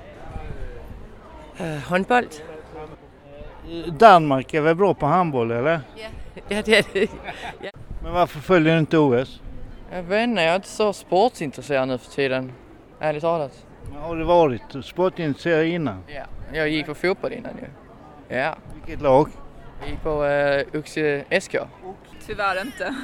Uh, 1.60 1.76
handboll. 1.76 2.24
Danmark 3.98 4.54
är 4.54 4.60
väl 4.60 4.74
bra 4.74 4.94
på 4.94 5.06
handboll 5.06 5.50
eller? 5.50 5.80
Ja, 6.48 6.62
det 6.64 6.78
är 6.78 6.84
det. 6.92 7.10
Ja. 7.60 7.70
Men 8.02 8.12
varför 8.12 8.40
följer 8.40 8.72
du 8.72 8.78
inte 8.78 8.98
OS? 8.98 9.40
Jag 9.92 10.02
vet 10.02 10.28
inte, 10.28 10.42
jag 10.42 10.50
är 10.50 10.56
inte 10.56 10.68
så 10.68 10.92
sportsintresserad 10.92 11.88
nu 11.88 11.98
för 11.98 12.10
tiden. 12.10 12.52
Ärligt 13.00 13.22
talat. 13.22 13.66
Har 14.00 14.16
du 14.16 14.24
varit 14.24 14.84
sportintresserad 14.84 15.66
innan? 15.66 16.02
Ja. 16.06 16.22
Jag 16.52 16.68
gick 16.68 16.86
på 16.86 16.94
fotboll 16.94 17.32
innan 17.32 17.52
ju. 17.58 18.36
Ja. 18.36 18.56
Vilket 18.74 19.02
lag? 19.02 19.28
Jag 19.80 19.88
gick 19.90 20.02
på 20.02 20.24
uh, 20.24 20.78
Uxie 20.78 21.40
SK. 21.40 21.56
tyvärr 22.26 22.60
inte. 22.60 22.94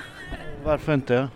Varför 0.64 0.94
inte? 0.94 1.28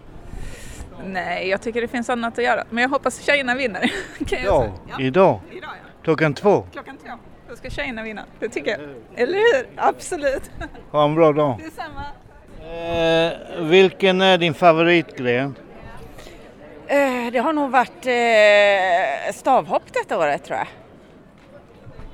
Nej, 1.07 1.49
jag 1.49 1.63
tycker 1.63 1.81
det 1.81 1.89
finns 1.89 2.11
annat 2.11 2.39
att 2.39 2.45
göra. 2.45 2.65
Men 2.71 2.83
jag 2.83 2.89
hoppas 2.89 3.21
tjejerna 3.23 3.55
vinner. 3.55 3.81
Kan 4.27 4.39
jag 4.43 4.47
Ja, 4.47 4.61
säga. 4.63 5.07
idag. 5.07 5.41
Idag 5.51 5.71
ja. 5.83 5.91
Klockan 6.03 6.35
två. 6.35 6.65
Klockan 6.73 6.97
två. 6.97 7.11
Då 7.49 7.57
ska 7.57 7.71
tjejerna 7.71 8.03
vinna. 8.03 8.23
Det 8.39 8.49
tycker 8.49 8.71
jag. 8.71 8.81
Eller 9.23 9.39
hur? 9.39 9.69
Absolut. 9.77 10.51
Ha 10.91 11.05
en 11.05 11.15
bra 11.15 11.33
dag. 11.33 11.59
Detsamma. 11.65 12.05
Eh, 12.61 13.63
vilken 13.65 14.21
är 14.21 14.39
din 14.39 14.55
favoritgren? 14.55 15.55
Eh, 16.93 17.33
Det 17.33 17.39
har 17.39 17.53
nog 17.53 17.71
varit 17.71 18.07
eh, 18.07 19.33
stavhopp 19.35 19.83
detta 19.93 20.19
året 20.19 20.45
tror 20.45 20.59
jag. 20.59 20.67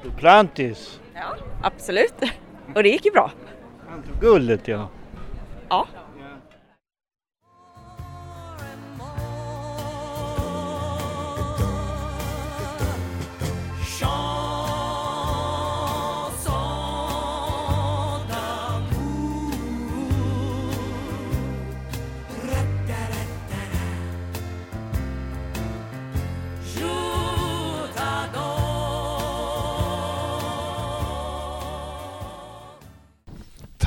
Duplantis. 0.02 1.00
Ja, 1.14 1.36
absolut. 1.62 2.14
Och 2.74 2.82
det 2.82 2.88
gick 2.88 3.04
ju 3.04 3.10
bra. 3.10 3.30
Guldet 4.20 4.68
ja. 4.68 4.88
Ja. 5.68 5.86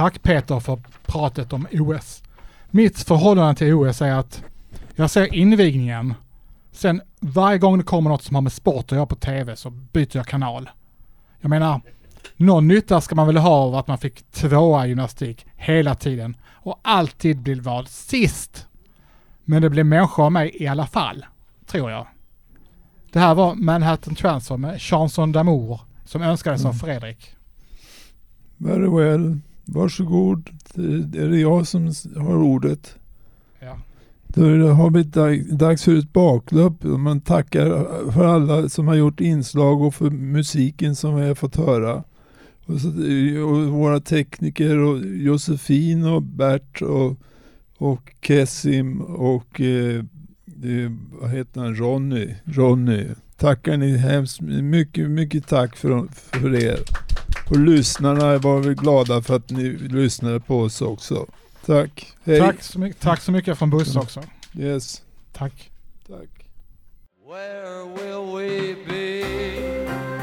Tack 0.02 0.22
Peter 0.22 0.60
för 0.60 0.80
pratet 1.06 1.54
om 1.54 1.68
OS. 1.72 2.24
Mitt 2.70 3.00
förhållande 3.00 3.56
till 3.56 3.74
OS 3.74 4.02
är 4.02 4.12
att 4.12 4.44
jag 4.96 5.10
ser 5.10 5.34
invigningen. 5.34 6.14
Sen 6.72 7.02
varje 7.20 7.58
gång 7.58 7.78
det 7.78 7.84
kommer 7.84 8.10
något 8.10 8.24
som 8.24 8.36
har 8.36 8.42
med 8.42 8.52
sport 8.52 8.86
att 8.86 8.92
göra 8.92 9.06
på 9.06 9.16
TV 9.16 9.56
så 9.56 9.70
byter 9.70 10.18
jag 10.18 10.26
kanal. 10.26 10.70
Jag 11.42 11.50
menar, 11.50 11.82
någon 12.38 12.68
nytta 12.68 13.02
ska 13.02 13.16
man 13.16 13.28
väl 13.28 13.38
ha 13.38 13.50
av 13.50 13.76
att 13.76 13.88
man 13.88 13.98
fick 13.98 14.32
tvåa 14.32 14.86
i 14.86 14.90
gymnastik 14.90 15.46
hela 15.56 15.96
tiden 15.96 16.38
och 16.50 16.80
alltid 16.82 17.40
blir 17.40 17.62
vald 17.62 17.88
sist. 17.88 18.68
Men 19.44 19.62
det 19.62 19.70
blev 19.70 19.86
människor 19.86 20.26
av 20.26 20.32
mig 20.32 20.56
i 20.60 20.68
alla 20.68 20.88
fall, 20.88 21.26
tror 21.66 21.92
jag. 21.92 22.08
Det 23.12 23.20
här 23.20 23.36
var 23.36 23.56
Manhattan 23.56 24.16
Transfer 24.16 24.58
med 24.58 24.82
Chanson 24.82 25.36
d'Amour 25.36 25.80
som 26.06 26.22
önskades 26.22 26.66
av 26.66 26.74
Fredrik. 26.74 27.36
Very 28.58 28.90
well. 28.90 29.42
Varsågod. 29.74 30.50
Det 30.74 31.20
är 31.22 31.30
det 31.30 31.40
jag 31.40 31.68
som 31.68 31.92
har 32.18 32.36
ordet. 32.36 32.96
Ja. 33.60 33.78
Då 34.28 34.42
det- 34.58 34.72
har 34.72 34.90
vi 34.90 35.04
dag- 35.04 35.58
dags 35.58 35.84
för 35.84 35.96
ett 35.98 36.14
baklopp. 36.14 36.84
Man 36.84 37.22
tackar 37.22 37.68
för 38.12 38.26
alla 38.26 38.70
som 38.70 38.88
har 38.88 38.96
gjort 38.96 39.20
inslag 39.22 39.82
och 39.82 39.96
för 39.96 40.10
musiken 40.10 40.96
som 40.96 41.16
vi 41.16 41.28
har 41.28 41.36
fått 41.36 41.56
höra. 41.56 42.04
Och, 42.66 42.82
så, 42.82 42.88
och 43.48 43.68
våra 43.68 44.00
tekniker 44.00 44.78
och 44.78 45.00
Josefin 45.06 46.06
och 46.06 46.22
Bert 46.24 46.82
och, 46.82 47.18
och 47.78 48.14
Kessim 48.22 49.02
och 49.02 49.62
eh, 49.62 49.96
eh, 50.64 50.92
vad 51.22 51.30
heter 51.32 51.62
han? 51.62 51.76
Ronny. 51.76 52.36
Ronny. 52.46 53.06
Tackar 53.38 53.78
ni 53.78 53.98
hemskt 53.98 54.42
mycket, 54.42 55.10
mycket 55.10 55.48
tack 55.48 55.76
för, 55.76 56.08
för 56.12 56.56
er. 56.56 56.80
Och 57.52 57.60
lyssnarna 57.60 58.38
var 58.38 58.60
vi 58.60 58.76
glada 58.76 59.22
för 59.22 59.36
att 59.36 59.50
ni 59.50 59.64
lyssnade 59.70 60.40
på 60.40 60.60
oss 60.60 60.82
också. 60.82 61.26
Tack. 61.66 62.14
Hej. 62.24 62.40
Tack 62.40 62.64
så, 62.64 62.80
mycket, 62.80 63.02
tack 63.02 63.22
så 63.22 63.32
mycket 63.32 63.58
från 63.58 63.70
Buss 63.70 63.96
också. 63.96 64.24
Yes. 64.58 65.02
Tack. 65.34 65.72
Tack. 66.08 66.30
Where 67.28 67.84
will 67.84 68.36
we 68.36 68.76
be 68.88 70.21